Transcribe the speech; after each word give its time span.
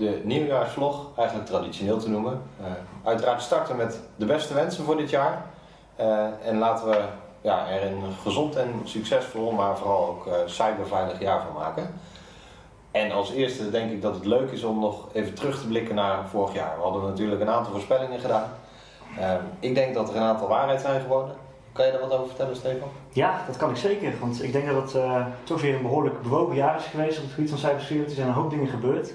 de 0.00 0.20
nieuwjaarsvlog 0.24 1.06
eigenlijk 1.16 1.48
traditioneel 1.48 1.98
te 1.98 2.10
noemen. 2.10 2.42
Uh, 2.60 2.66
uiteraard 3.04 3.42
starten 3.42 3.76
met 3.76 4.00
de 4.16 4.24
beste 4.24 4.54
wensen 4.54 4.84
voor 4.84 4.96
dit 4.96 5.10
jaar. 5.10 5.44
Uh, 6.00 6.26
en 6.44 6.58
laten 6.58 6.88
we 6.88 7.04
ja, 7.40 7.68
er 7.68 7.86
een 7.86 8.02
gezond 8.22 8.56
en 8.56 8.80
succesvol, 8.84 9.50
maar 9.50 9.78
vooral 9.78 10.06
ook 10.06 10.26
uh, 10.26 10.32
cyberveilig 10.46 11.20
jaar 11.20 11.42
van 11.42 11.52
maken. 11.52 11.94
En 12.90 13.10
als 13.10 13.32
eerste 13.32 13.70
denk 13.70 13.90
ik 13.90 14.02
dat 14.02 14.14
het 14.14 14.24
leuk 14.24 14.50
is 14.50 14.64
om 14.64 14.80
nog 14.80 15.08
even 15.12 15.34
terug 15.34 15.60
te 15.60 15.66
blikken 15.66 15.94
naar 15.94 16.28
vorig 16.28 16.54
jaar. 16.54 16.76
We 16.76 16.82
hadden 16.82 17.02
natuurlijk 17.02 17.40
een 17.40 17.50
aantal 17.50 17.72
voorspellingen 17.72 18.20
gedaan. 18.20 18.50
ik 19.60 19.74
denk 19.74 19.94
dat 19.94 20.08
er 20.08 20.16
een 20.16 20.22
aantal 20.22 20.48
waarheid 20.48 20.80
zijn 20.80 21.00
geworden. 21.00 21.34
Kan 21.72 21.86
je 21.86 21.92
daar 21.92 22.00
wat 22.00 22.12
over 22.12 22.26
vertellen, 22.26 22.56
Stefan? 22.56 22.88
Ja, 23.12 23.42
dat 23.46 23.56
kan 23.56 23.70
ik 23.70 23.76
zeker. 23.76 24.12
Want 24.20 24.42
ik 24.42 24.52
denk 24.52 24.66
dat 24.66 24.92
het 24.92 25.02
toch 25.44 25.60
weer 25.60 25.74
een 25.74 25.82
behoorlijk 25.82 26.22
bewogen 26.22 26.54
jaar 26.54 26.76
is 26.76 26.84
geweest 26.84 27.18
op 27.18 27.24
het 27.24 27.32
gebied 27.32 27.50
van 27.50 27.58
cybersecurity. 27.58 28.08
Er 28.10 28.16
zijn 28.16 28.28
een 28.28 28.34
hoop 28.34 28.50
dingen 28.50 28.68
gebeurd. 28.68 29.12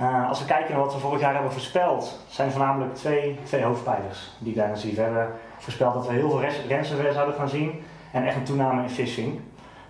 Uh, 0.00 0.28
als 0.28 0.38
we 0.38 0.44
kijken 0.46 0.72
naar 0.72 0.84
wat 0.84 0.94
we 0.94 1.00
vorig 1.00 1.20
jaar 1.20 1.34
hebben 1.34 1.52
voorspeld, 1.52 2.18
zijn 2.28 2.50
voornamelijk 2.50 2.94
twee, 2.94 3.38
twee 3.42 3.62
hoofdpijlers 3.62 4.30
die 4.38 4.54
daarin 4.54 4.76
zie. 4.76 4.94
We 4.94 5.00
hebben 5.00 5.32
voorspeld 5.58 5.94
dat 5.94 6.06
we 6.06 6.12
heel 6.12 6.30
veel 6.30 6.42
ransomware 6.68 7.12
zouden 7.12 7.34
gaan 7.34 7.48
zien 7.48 7.82
en 8.12 8.26
echt 8.26 8.36
een 8.36 8.44
toename 8.44 8.82
in 8.82 8.90
phishing. 8.90 9.40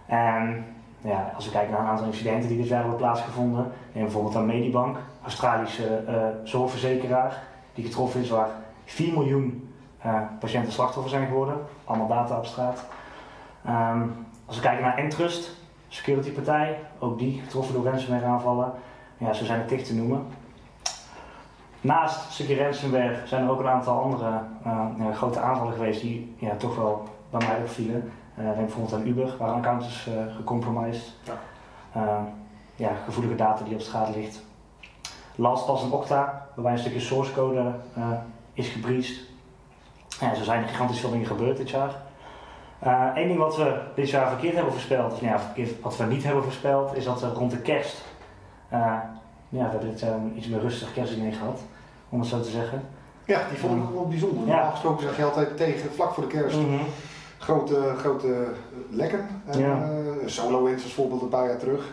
En 0.07 0.65
ja, 1.01 1.33
als 1.35 1.45
we 1.45 1.51
kijken 1.51 1.71
naar 1.73 1.81
een 1.81 1.87
aantal 1.87 2.07
incidenten 2.07 2.49
die 2.49 2.59
dit 2.59 2.69
jaar 2.69 2.81
hebben 2.81 2.99
plaatsgevonden, 2.99 3.73
neem 3.93 4.03
bijvoorbeeld 4.05 4.37
aan 4.37 4.47
Medibank, 4.47 4.97
Australische 5.23 6.05
uh, 6.09 6.23
zorgverzekeraar, 6.43 7.43
die 7.75 7.85
getroffen 7.85 8.21
is 8.21 8.31
waar 8.31 8.49
4 8.85 9.13
miljoen 9.13 9.75
uh, 10.07 10.21
patiënten 10.39 10.73
slachtoffer 10.73 11.11
zijn 11.11 11.27
geworden. 11.27 11.57
Allemaal 11.85 12.09
data 12.09 12.37
op. 12.37 12.79
Um, 13.67 14.27
als 14.47 14.57
we 14.57 14.63
kijken 14.63 14.85
naar 14.85 14.97
Entrust, 14.97 15.51
security 15.89 16.31
partij, 16.31 16.79
ook 16.99 17.19
die 17.19 17.41
getroffen 17.41 17.75
door 17.75 17.85
ransomware 17.85 18.27
aanvallen. 18.27 18.73
Ja, 19.19 19.33
zo 19.33 19.45
zijn 19.45 19.59
het 19.59 19.69
tig 19.69 19.85
te 19.85 19.95
noemen. 19.95 20.27
Naast 21.81 22.33
stukje 22.33 22.57
ransomware 22.57 23.17
zijn 23.25 23.45
er 23.45 23.51
ook 23.51 23.61
een 23.61 23.69
aantal 23.69 24.03
andere 24.03 24.41
uh, 24.67 24.87
ja, 24.99 25.13
grote 25.13 25.41
aanvallen 25.41 25.73
geweest 25.73 26.01
die 26.01 26.35
ja, 26.39 26.55
toch 26.57 26.77
wel 26.77 27.09
bij 27.31 27.47
mij 27.47 27.57
opvielen. 27.57 28.13
Uh, 28.39 28.45
denk 28.45 28.57
bijvoorbeeld 28.57 28.95
aan 28.95 29.07
Uber, 29.07 29.35
waar 29.39 29.49
een 29.49 29.55
account 29.55 29.85
is 29.85 30.09
uh, 30.09 30.35
gecompromised. 30.37 31.13
Ja. 31.23 32.27
Ja, 32.77 32.91
gevoelige 33.05 33.35
data 33.35 33.65
die 33.65 33.75
op 33.75 33.81
straat 33.81 34.15
ligt. 34.15 34.43
LastPass 35.35 35.83
en 35.83 35.93
Okta, 35.93 36.47
waarbij 36.55 36.73
een 36.73 36.79
stukje 36.79 37.01
source 37.01 37.33
code 37.33 37.73
is 38.53 38.69
gebreached. 38.69 39.21
Ja, 40.21 40.35
zo 40.35 40.43
zijn 40.43 40.63
er 40.63 40.69
gigantisch 40.69 41.01
veel 41.01 41.11
dingen 41.11 41.27
gebeurd 41.27 41.57
dit 41.57 41.71
jaar. 41.71 41.91
Eén 43.15 43.29
ding 43.29 43.39
wat 43.39 43.57
we 43.57 43.81
dit 43.95 44.11
jaar 44.11 44.29
verkeerd 44.29 44.55
hebben 44.55 44.73
voorspeld, 44.73 45.13
of 45.13 45.21
nou 45.21 45.33
ja, 45.33 45.41
verkeerd, 45.41 45.81
wat 45.81 45.97
we 45.97 46.05
niet 46.05 46.25
hebben 46.25 46.43
voorspeld, 46.43 46.97
is 46.97 47.05
dat 47.05 47.21
we 47.21 47.29
rond 47.29 47.51
de 47.51 47.61
kerst, 47.61 48.05
ja, 48.71 49.21
we 49.49 49.59
hebben 49.59 49.91
dit 49.91 50.01
jaar 50.01 50.19
iets 50.35 50.47
meer 50.47 50.61
rustig 50.61 50.93
kerstdiner 50.93 51.33
gehad, 51.33 51.61
om 52.09 52.21
het 52.21 52.29
zo 52.29 52.41
te 52.41 52.51
zeggen. 52.51 52.83
Ja, 53.27 53.43
die 53.49 53.59
vond 53.59 53.83
ik 53.83 53.89
wel 53.95 54.09
bijzonder. 54.09 54.39
Normaal 54.39 54.65
ja. 54.65 54.71
gesproken 54.71 55.03
zeg 55.03 55.17
je 55.17 55.25
altijd 55.25 55.57
tegen, 55.57 55.91
vlak 55.93 56.15
voor 56.15 56.23
de 56.23 56.29
kerst, 56.29 56.57
mm 56.57 56.65
-hmm. 56.65 56.87
grote, 57.39 57.95
grote 57.99 58.47
lekken. 58.91 59.27
Uh, 59.49 59.61
ja. 59.61 59.89
Solo 60.27 60.65
Wins 60.65 60.83
als 60.83 60.93
voorbeeld 60.93 61.23
een 61.23 61.29
paar 61.29 61.49
jaar 61.49 61.59
terug. 61.59 61.91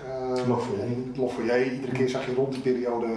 Lof 1.16 1.34
voor 1.34 1.46
jij. 1.46 1.70
Iedere 1.70 1.92
keer 1.92 2.10
zag 2.10 2.26
je 2.26 2.34
rond 2.34 2.52
die 2.52 2.62
periode 2.62 3.08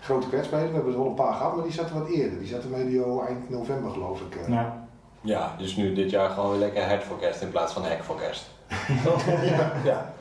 grote 0.00 0.28
kwetsbaarheden. 0.28 0.70
We 0.70 0.76
hebben 0.76 0.92
er 0.92 1.00
wel 1.00 1.08
een 1.08 1.24
paar 1.24 1.34
gehad, 1.34 1.54
maar 1.54 1.64
die 1.64 1.72
zaten 1.72 1.98
wat 1.98 2.08
eerder. 2.08 2.38
Die 2.38 2.48
zaten 2.48 2.70
medio 2.70 3.24
eind 3.26 3.50
november 3.50 3.90
geloof 3.90 4.20
ik. 4.20 4.36
Eh. 4.36 4.48
Ja. 4.48 4.86
ja, 5.20 5.54
dus 5.58 5.76
nu 5.76 5.92
dit 5.92 6.10
jaar 6.10 6.30
gewoon 6.30 6.50
weer 6.50 6.58
lekker 6.58 6.86
head 6.86 7.02
for 7.02 7.18
kerst 7.18 7.42
in 7.42 7.50
plaats 7.50 7.72
van 7.72 7.82
hack 7.82 8.02
for 8.02 8.16
kerst. 8.16 8.50
ja. 9.56 9.72
ja. 9.84 10.12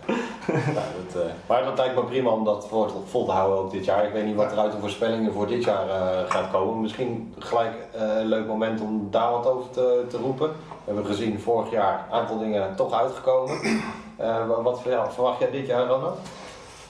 Nou, 0.47 0.87
dat, 0.97 1.23
uh, 1.23 1.31
maar 1.47 1.63
dat 1.63 1.77
lijkt 1.77 1.95
me 1.95 2.03
prima 2.03 2.29
om 2.29 2.43
dat 2.43 2.67
vol, 2.67 2.87
vol 3.05 3.25
te 3.25 3.31
houden 3.31 3.59
ook 3.59 3.71
dit 3.71 3.85
jaar. 3.85 4.05
Ik 4.05 4.13
weet 4.13 4.25
niet 4.25 4.35
wat 4.35 4.51
er 4.51 4.57
uit 4.57 4.71
de 4.71 4.79
voorspellingen 4.79 5.33
voor 5.33 5.47
dit 5.47 5.63
jaar 5.63 5.87
uh, 5.87 6.31
gaat 6.31 6.51
komen. 6.51 6.81
Misschien 6.81 7.33
gelijk 7.39 7.73
uh, 7.95 8.01
een 8.01 8.25
leuk 8.25 8.47
moment 8.47 8.81
om 8.81 9.07
daar 9.11 9.31
wat 9.31 9.47
over 9.47 9.69
te, 9.69 10.05
te 10.09 10.17
roepen. 10.17 10.47
We 10.49 10.93
hebben 10.93 11.05
gezien 11.05 11.39
vorig 11.39 11.71
jaar 11.71 12.05
een 12.07 12.19
aantal 12.19 12.39
dingen 12.39 12.75
toch 12.75 12.93
uitgekomen. 12.93 13.57
wat 14.63 14.81
verwacht 15.13 15.39
jij 15.39 15.51
dit 15.51 15.67
jaar 15.67 15.87
dan 15.87 16.01
nog? 16.01 16.17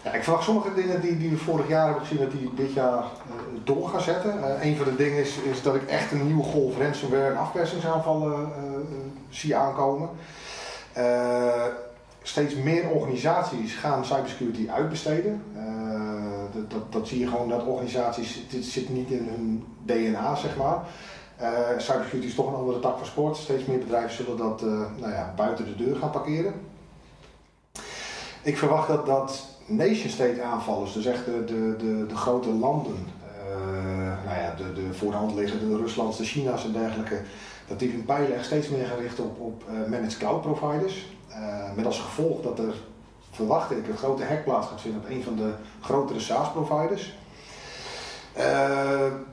Ja, 0.03 0.13
ik 0.13 0.23
verwacht 0.23 0.43
sommige 0.43 0.73
dingen 0.73 1.01
die, 1.01 1.17
die 1.17 1.29
we 1.29 1.37
vorig 1.37 1.67
jaar 1.67 1.85
hebben 1.85 2.05
gezien, 2.05 2.23
dat 2.23 2.31
die 2.31 2.53
dit 2.55 2.73
jaar 2.73 3.03
uh, 3.03 3.35
door 3.63 3.89
gaan 3.89 4.01
zetten. 4.01 4.37
Uh, 4.37 4.65
een 4.65 4.75
van 4.75 4.85
de 4.85 4.95
dingen 4.95 5.19
is, 5.19 5.37
is 5.37 5.61
dat 5.61 5.75
ik 5.75 5.83
echt 5.83 6.11
een 6.11 6.25
nieuwe 6.25 6.43
golf 6.43 6.77
ransomware 6.77 7.25
en 7.25 7.37
afpersingsaanvallen 7.37 8.39
uh, 8.39 8.79
zie 9.29 9.55
aankomen. 9.55 10.09
Steeds 12.29 12.55
meer 12.55 12.89
organisaties 12.89 13.75
gaan 13.75 14.05
cybersecurity 14.05 14.69
uitbesteden. 14.69 15.41
Dat, 16.53 16.71
dat, 16.71 16.91
dat, 16.91 17.07
zie 17.07 17.19
je 17.19 17.27
gewoon 17.27 17.49
dat 17.49 17.65
organisaties, 17.65 18.45
dit 18.49 18.65
zit 18.65 18.89
niet 18.89 19.09
in 19.09 19.27
hun 19.29 19.65
DNA 19.85 20.35
zeg 20.35 20.57
maar. 20.57 20.85
cybersecurity 21.77 22.27
is 22.27 22.35
toch 22.35 22.47
een 22.47 22.59
andere 22.59 22.79
tak 22.79 22.97
van 22.97 23.05
sport. 23.05 23.37
Steeds 23.37 23.65
meer 23.65 23.79
bedrijven 23.79 24.15
zullen 24.15 24.37
dat 24.37 24.61
nou 24.97 25.11
ja, 25.11 25.33
buiten 25.35 25.65
de 25.65 25.75
deur 25.75 25.95
gaan 25.95 26.11
parkeren. 26.11 26.53
Ik 28.41 28.57
verwacht 28.57 28.87
dat, 28.87 29.05
dat 29.05 29.45
nation 29.65 30.09
state 30.09 30.41
aanvallers, 30.41 30.93
dus 30.93 31.05
echt 31.05 31.25
de, 31.25 31.43
de, 31.45 32.05
de, 32.07 32.15
grote 32.15 32.49
landen, 32.49 33.07
nou 34.25 34.39
ja, 34.39 34.55
de, 34.57 34.73
de 34.73 34.93
voor 34.93 35.11
de 35.11 35.17
hand 35.17 35.35
liggende 35.35 35.77
Ruslands, 35.77 36.17
de 36.17 36.23
China's 36.23 36.65
en 36.65 36.71
dergelijke, 36.71 37.21
dat 37.67 37.79
die 37.79 37.91
hun 37.91 38.05
pijlen 38.05 38.43
steeds 38.43 38.69
meer 38.69 38.85
gaan 38.85 38.99
richten 38.99 39.23
op, 39.23 39.39
op 39.39 39.63
managed 39.87 40.17
cloud 40.17 40.41
providers. 40.41 41.05
Uh, 41.29 41.75
met 41.75 41.85
als 41.85 41.99
gevolg 41.99 42.41
dat 42.41 42.59
er, 42.59 42.73
verwacht 43.31 43.71
ik, 43.71 43.87
een 43.87 43.97
grote 43.97 44.23
hack 44.23 44.43
plaats 44.43 44.67
gaat 44.67 44.81
vinden 44.81 45.01
op 45.01 45.09
een 45.09 45.23
van 45.23 45.35
de 45.35 45.53
grotere 45.81 46.19
SaaS 46.19 46.51
providers. 46.51 47.17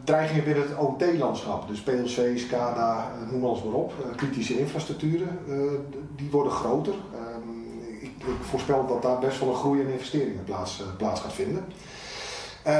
dreigingen 0.04 0.44
binnen 0.44 0.62
het 0.62 0.78
OT-landschap, 0.78 1.68
dus 1.68 1.82
PLC, 1.82 2.38
SCADA, 2.38 3.10
noem 3.30 3.44
alles 3.44 3.62
maar 3.62 3.74
op, 3.74 3.92
kritische 4.16 4.58
infrastructuren, 4.58 5.38
die 6.16 6.30
worden 6.30 6.52
groter 6.52 6.94
ik 8.06 8.24
voorspel 8.40 8.86
dat 8.86 9.02
daar 9.02 9.18
best 9.18 9.40
wel 9.40 9.48
een 9.48 9.54
groei 9.54 9.80
in 9.80 9.88
investeringen 9.88 10.44
plaats, 10.44 10.80
eh, 10.80 10.86
plaats 10.96 11.20
gaat 11.20 11.32
vinden. 11.32 11.64
Uh, 12.66 12.72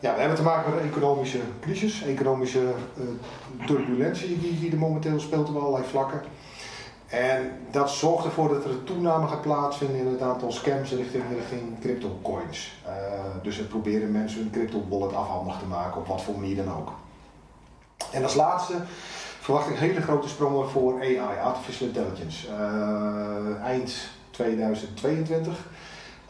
ja, 0.00 0.14
we 0.14 0.20
hebben 0.20 0.36
te 0.36 0.42
maken 0.42 0.70
met 0.70 0.80
een 0.80 0.88
economische 0.88 1.38
crisis, 1.60 2.02
economische 2.02 2.60
uh, 2.60 3.66
turbulentie 3.66 4.38
die, 4.38 4.58
die 4.58 4.70
er 4.70 4.78
momenteel 4.78 5.20
speelt 5.20 5.48
op 5.48 5.56
allerlei 5.56 5.84
vlakken. 5.84 6.20
En 7.06 7.50
dat 7.70 7.90
zorgt 7.90 8.24
ervoor 8.24 8.48
dat 8.48 8.64
er 8.64 8.70
een 8.70 8.84
toename 8.84 9.26
gaat 9.26 9.40
plaatsvinden 9.40 9.96
in 9.96 10.06
het 10.06 10.22
aantal 10.22 10.52
scams 10.52 10.90
richting, 10.90 11.24
richting 11.34 11.80
crypto 11.80 12.18
coins. 12.22 12.72
Uh, 12.86 12.92
dus 13.42 13.56
het 13.56 13.68
proberen 13.68 14.12
mensen 14.12 14.40
hun 14.40 14.50
crypto 14.50 14.84
wallet 14.88 15.14
afhandig 15.14 15.58
te 15.58 15.66
maken, 15.66 16.00
op 16.00 16.06
wat 16.06 16.22
voor 16.22 16.34
manier 16.34 16.56
dan 16.56 16.76
ook. 16.76 16.92
En 18.12 18.22
als 18.22 18.34
laatste 18.34 18.74
verwacht 19.40 19.70
ik 19.70 19.76
hele 19.76 20.02
grote 20.02 20.28
sprongen 20.28 20.68
voor 20.68 21.00
AI, 21.00 21.38
Artificial 21.42 21.88
Intelligence. 21.88 22.48
eind 23.62 24.08
2022 24.30 25.66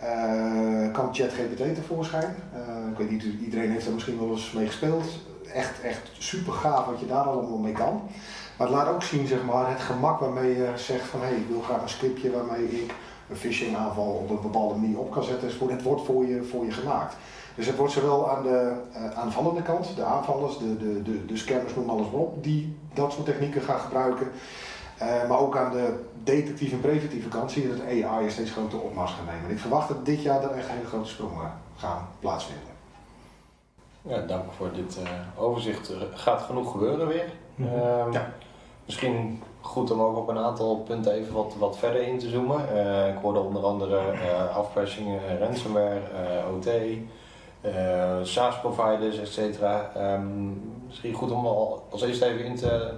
uh, 0.02 0.92
kwam 0.92 1.14
ChatGPT 1.14 1.74
tevoorschijn. 1.74 2.36
Uh, 2.54 2.90
ik 2.90 2.98
weet 2.98 3.10
niet, 3.10 3.24
iedereen 3.40 3.70
heeft 3.70 3.86
er 3.86 3.92
misschien 3.92 4.18
wel 4.18 4.30
eens 4.30 4.52
mee 4.52 4.66
gespeeld. 4.66 5.04
Echt, 5.52 5.80
echt 5.80 6.10
super 6.18 6.52
gaaf 6.52 6.86
wat 6.86 7.00
je 7.00 7.06
daar 7.06 7.24
allemaal 7.24 7.58
mee 7.58 7.72
kan. 7.72 8.02
Maar 8.56 8.66
het 8.66 8.76
laat 8.76 8.88
ook 8.88 9.02
zien 9.02 9.26
zeg 9.26 9.44
maar, 9.44 9.70
het 9.70 9.80
gemak 9.80 10.20
waarmee 10.20 10.56
je 10.56 10.72
zegt 10.74 11.06
van 11.08 11.20
hé, 11.20 11.26
hey, 11.26 11.36
ik 11.36 11.48
wil 11.48 11.60
graag 11.60 11.82
een 11.82 11.88
scriptje 11.88 12.30
waarmee 12.30 12.82
ik 12.82 12.94
een 13.30 13.36
phishing 13.36 13.76
aanval 13.76 14.04
op 14.04 14.30
een 14.30 14.42
bepaalde 14.42 14.74
manier 14.74 14.98
op 14.98 15.10
kan 15.10 15.22
zetten. 15.22 15.48
Dus 15.48 15.70
het 15.70 15.82
wordt 15.82 16.04
voor 16.04 16.26
je, 16.26 16.42
voor 16.42 16.64
je 16.64 16.72
gemaakt. 16.72 17.16
Dus 17.54 17.66
het 17.66 17.76
wordt 17.76 17.92
zowel 17.92 18.30
aan 18.30 18.42
de 18.42 18.72
uh, 18.92 19.10
aanvallende 19.10 19.62
kant, 19.62 19.96
de 19.96 20.04
aanvallers, 20.04 20.58
de, 20.58 20.76
de, 20.76 21.02
de, 21.02 21.26
de 21.26 21.36
scammers, 21.36 21.74
noem 21.74 21.90
alles 21.90 22.10
op, 22.10 22.42
die 22.44 22.76
dat 22.94 23.12
soort 23.12 23.24
technieken 23.24 23.62
gaan 23.62 23.80
gebruiken. 23.80 24.30
Uh, 25.02 25.28
maar 25.28 25.38
ook 25.38 25.56
aan 25.56 25.72
de 25.72 26.04
detectieve 26.24 26.74
en 26.74 26.80
preventieve 26.80 27.28
kant 27.28 27.50
zie 27.50 27.62
je 27.62 27.76
dat 27.76 27.86
AI 27.86 28.24
een 28.24 28.30
steeds 28.30 28.50
grotere 28.50 28.82
opmars 28.82 29.12
gaat 29.12 29.26
nemen. 29.26 29.44
En 29.44 29.50
ik 29.50 29.58
verwacht 29.58 29.88
dat 29.88 30.06
dit 30.06 30.22
jaar 30.22 30.42
er 30.42 30.50
echt 30.50 30.68
hele 30.68 30.86
grote 30.86 31.08
sprongen 31.08 31.52
gaan 31.76 32.08
plaatsvinden. 32.20 32.74
Ja, 34.02 34.20
dank 34.20 34.52
voor 34.56 34.72
dit 34.72 34.98
uh, 35.02 35.42
overzicht. 35.42 35.88
Er 35.88 36.08
gaat 36.14 36.42
genoeg 36.42 36.70
gebeuren 36.70 37.06
weer. 37.06 37.32
Mm 37.56 37.66
-hmm. 37.66 38.12
ja. 38.12 38.32
Misschien 38.84 39.42
goed 39.60 39.90
om 39.90 40.00
ook 40.00 40.16
op 40.16 40.28
een 40.28 40.38
aantal 40.38 40.76
punten 40.76 41.12
even 41.12 41.34
wat, 41.34 41.54
wat 41.58 41.78
verder 41.78 42.02
in 42.02 42.18
te 42.18 42.28
zoomen. 42.28 42.68
Uh, 42.74 43.08
ik 43.08 43.16
hoorde 43.22 43.38
onder 43.38 43.64
andere 43.64 44.00
uh, 44.12 44.56
afpressing, 44.56 45.18
ransomware, 45.40 46.00
OT, 46.54 46.68
SaaS-providers, 48.22 49.18
etc. 49.18 49.62
Um, 49.96 50.84
misschien 50.86 51.14
goed 51.14 51.30
om 51.30 51.46
al 51.46 51.86
als 51.90 52.02
eerste 52.02 52.26
even 52.26 52.44
in 52.44 52.56
te 52.56 52.94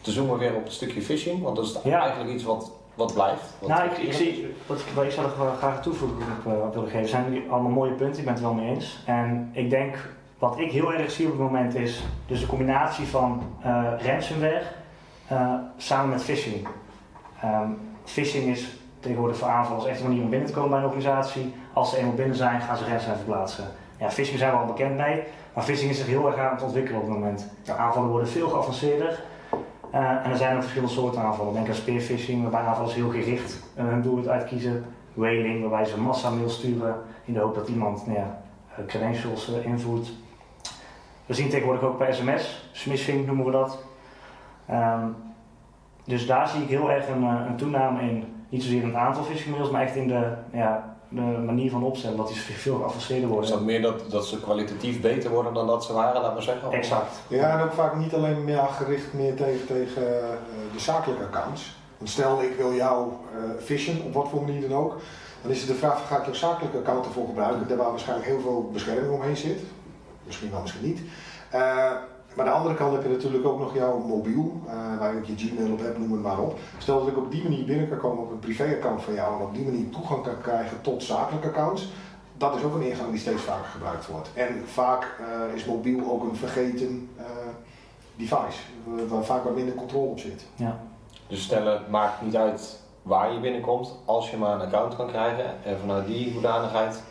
te 0.00 0.10
zoomen 0.10 0.38
weer 0.38 0.54
op 0.54 0.64
het 0.64 0.72
stukje 0.72 1.02
phishing? 1.02 1.42
Want 1.42 1.56
dat 1.56 1.64
is 1.64 1.82
eigenlijk 1.82 2.30
iets 2.30 2.44
wat, 2.44 2.72
wat 2.94 3.14
blijft. 3.14 3.54
Wat 3.58 3.68
nou, 3.68 3.90
ik, 3.90 3.98
ik 3.98 4.12
zie, 4.12 4.54
wat 4.66 4.78
ik, 4.78 5.04
ik 5.04 5.10
zou 5.10 5.26
er 5.26 5.56
graag 5.58 5.82
toevoegen 5.82 6.16
op, 6.18 6.52
uh, 6.52 6.70
willen 6.72 6.90
geven. 6.90 7.08
zijn 7.08 7.50
allemaal 7.50 7.70
mooie 7.70 7.92
punten, 7.92 8.18
ik 8.18 8.24
ben 8.24 8.34
het 8.34 8.42
wel 8.42 8.54
mee 8.54 8.68
eens. 8.68 9.02
En 9.06 9.50
ik 9.52 9.70
denk, 9.70 9.96
wat 10.40 10.58
ik 10.58 10.72
heel 10.72 10.92
erg 10.92 11.10
zie 11.10 11.26
op 11.26 11.32
het 11.32 11.40
moment 11.40 11.74
is 11.74 12.04
dus 12.26 12.40
de 12.40 12.46
combinatie 12.46 13.06
van 13.06 13.42
uh, 13.66 13.84
ransomware 13.98 14.62
uh, 15.32 15.54
samen 15.76 16.08
met 16.08 16.22
phishing. 16.22 16.66
Um, 17.44 17.78
phishing 18.04 18.44
is 18.44 18.78
tegenwoordig 19.00 19.36
voor 19.36 19.48
aanvallers 19.48 19.86
echt 19.86 20.00
een 20.00 20.06
manier 20.06 20.22
om 20.22 20.30
binnen 20.30 20.48
te 20.48 20.54
komen 20.54 20.70
bij 20.70 20.78
een 20.78 20.84
organisatie. 20.84 21.54
Als 21.72 21.90
ze 21.90 21.96
eenmaal 21.96 22.14
binnen 22.14 22.36
zijn, 22.36 22.60
gaan 22.60 22.76
ze 22.76 22.84
ransomware 22.84 23.18
verplaatsen. 23.18 23.64
ja, 23.98 24.10
phishing 24.10 24.38
zijn 24.38 24.50
we 24.50 24.58
al 24.58 24.66
bekend 24.66 24.96
mee, 24.96 25.22
maar 25.54 25.64
phishing 25.64 25.90
is 25.90 25.96
zich 25.96 26.06
heel 26.06 26.26
erg 26.26 26.38
aan 26.38 26.54
het 26.54 26.62
ontwikkelen 26.62 27.00
op 27.00 27.06
het 27.08 27.18
moment. 27.18 27.50
De 27.64 27.74
aanvallen 27.74 28.08
worden 28.08 28.28
veel 28.28 28.48
geavanceerder. 28.48 29.22
Uh, 29.94 30.24
en 30.24 30.30
er 30.30 30.36
zijn 30.36 30.54
ook 30.54 30.60
verschillende 30.60 30.94
soorten 30.94 31.20
aanvallen. 31.20 31.54
Denk 31.54 31.68
aan 31.68 31.74
spearphishing, 31.74 32.42
waarbij 32.42 32.60
aanvallers 32.60 32.94
heel 32.94 33.10
gericht 33.10 33.62
hun 33.74 34.02
doelwit 34.02 34.28
uitkiezen. 34.28 34.84
Whaling, 35.14 35.60
waarbij 35.60 35.84
ze 35.84 36.00
mail 36.00 36.48
sturen 36.48 36.96
in 37.24 37.32
de 37.32 37.40
hoop 37.40 37.54
dat 37.54 37.68
iemand 37.68 38.06
nou 38.06 38.18
ja, 38.18 38.40
credentials 38.86 39.48
invoert. 39.48 40.12
We 41.30 41.36
zien 41.36 41.48
tegenwoordig 41.48 41.82
ook 41.82 41.98
bij 41.98 42.12
sms, 42.12 42.70
smishing 42.72 43.26
noemen 43.26 43.44
we 43.44 43.50
dat. 43.50 43.78
Um, 44.70 45.16
dus 46.04 46.26
daar 46.26 46.48
zie 46.48 46.62
ik 46.62 46.68
heel 46.68 46.90
erg 46.90 47.08
een, 47.08 47.22
een 47.22 47.56
toename 47.56 48.00
in. 48.00 48.24
Niet 48.48 48.62
zozeer 48.62 48.82
in 48.82 48.88
het 48.88 48.96
aantal 48.96 49.22
phishing 49.22 49.56
mails, 49.56 49.70
maar 49.70 49.82
echt 49.82 49.96
in 49.96 50.08
de, 50.08 50.32
ja, 50.52 50.96
de 51.08 51.20
manier 51.20 51.70
van 51.70 51.82
opstellen, 51.82 52.16
dat 52.16 52.28
die 52.28 52.36
veel 52.36 52.76
geavanceerder 52.76 53.28
worden. 53.28 53.44
Is 53.44 53.50
dat 53.50 53.64
meer 53.64 53.82
dat, 53.82 54.10
dat 54.10 54.26
ze 54.26 54.40
kwalitatief 54.40 55.00
beter 55.00 55.30
worden 55.30 55.54
dan 55.54 55.66
dat 55.66 55.84
ze 55.84 55.92
waren, 55.92 56.22
laten 56.22 56.36
we 56.36 56.42
zeggen? 56.42 56.72
Exact. 56.72 57.20
Ja, 57.28 57.58
en 57.58 57.64
ook 57.64 57.72
vaak 57.72 57.96
niet 57.96 58.14
alleen 58.14 58.44
meer 58.44 58.58
gericht 58.58 59.12
meer 59.12 59.34
tegen, 59.34 59.66
tegen 59.66 60.02
uh, 60.02 60.08
de 60.72 60.80
zakelijke 60.80 61.24
accounts. 61.24 61.76
Want 61.98 62.10
stel 62.10 62.42
ik 62.42 62.54
wil 62.56 62.74
jou 62.74 63.08
uh, 63.08 63.62
fishen, 63.62 64.02
op 64.04 64.14
wat 64.14 64.28
voor 64.28 64.42
manier 64.42 64.68
dan 64.68 64.78
ook, 64.78 64.96
dan 65.42 65.50
is 65.50 65.58
het 65.58 65.68
de 65.68 65.74
vraag, 65.74 66.06
ga 66.06 66.18
ik 66.18 66.24
jouw 66.24 66.34
zakelijke 66.34 66.78
account 66.78 67.06
ervoor 67.06 67.26
gebruiken, 67.26 67.68
daar 67.68 67.76
waar 67.76 67.90
waarschijnlijk 67.90 68.28
heel 68.28 68.40
veel 68.40 68.70
bescherming 68.72 69.12
omheen 69.12 69.36
zit. 69.36 69.60
Misschien 70.30 70.50
wel, 70.50 70.60
misschien 70.60 70.86
niet. 70.86 71.00
Uh, 71.54 71.60
maar 72.34 72.46
aan 72.46 72.52
de 72.52 72.58
andere 72.58 72.74
kant 72.74 72.92
heb 72.92 73.02
je 73.02 73.08
natuurlijk 73.08 73.46
ook 73.46 73.58
nog 73.58 73.74
jouw 73.74 73.98
mobiel, 73.98 74.60
uh, 74.66 74.98
waar 74.98 75.12
je 75.12 75.18
ook 75.18 75.24
je 75.24 75.36
Gmail 75.36 75.72
op 75.72 75.80
hebt, 75.80 75.98
noem 75.98 76.12
het 76.12 76.22
maar 76.22 76.38
op. 76.38 76.58
Stel 76.78 76.98
dat 76.98 77.08
ik 77.08 77.16
op 77.16 77.30
die 77.30 77.42
manier 77.42 77.64
binnen 77.64 77.88
kan 77.88 77.98
komen 77.98 78.22
op 78.22 78.30
een 78.30 78.38
privéaccount 78.38 79.02
van 79.02 79.14
jou 79.14 79.36
en 79.36 79.46
op 79.46 79.54
die 79.54 79.64
manier 79.64 79.90
toegang 79.90 80.22
kan 80.22 80.40
krijgen 80.42 80.80
tot 80.80 81.02
zakelijke 81.02 81.48
accounts. 81.48 81.92
Dat 82.36 82.54
is 82.54 82.62
ook 82.62 82.74
een 82.74 82.82
ingang 82.82 83.10
die 83.10 83.20
steeds 83.20 83.42
vaker 83.42 83.64
gebruikt 83.64 84.06
wordt. 84.06 84.30
En 84.34 84.62
vaak 84.66 85.18
uh, 85.20 85.54
is 85.54 85.64
mobiel 85.64 86.10
ook 86.10 86.22
een 86.22 86.36
vergeten 86.36 87.08
uh, 87.18 87.24
device, 88.16 88.60
waar 89.08 89.24
vaak 89.24 89.44
wat 89.44 89.54
minder 89.54 89.74
controle 89.74 90.08
op 90.08 90.18
zit. 90.18 90.44
Ja. 90.54 90.80
Dus 91.26 91.42
stellen, 91.42 91.72
het 91.72 91.90
maakt 91.90 92.22
niet 92.22 92.36
uit 92.36 92.80
waar 93.02 93.32
je 93.32 93.40
binnenkomt, 93.40 93.94
als 94.04 94.30
je 94.30 94.36
maar 94.36 94.54
een 94.54 94.66
account 94.66 94.96
kan 94.96 95.06
krijgen 95.06 95.64
en 95.64 95.78
vanuit 95.80 96.06
die 96.06 96.32
hoedanigheid 96.32 97.02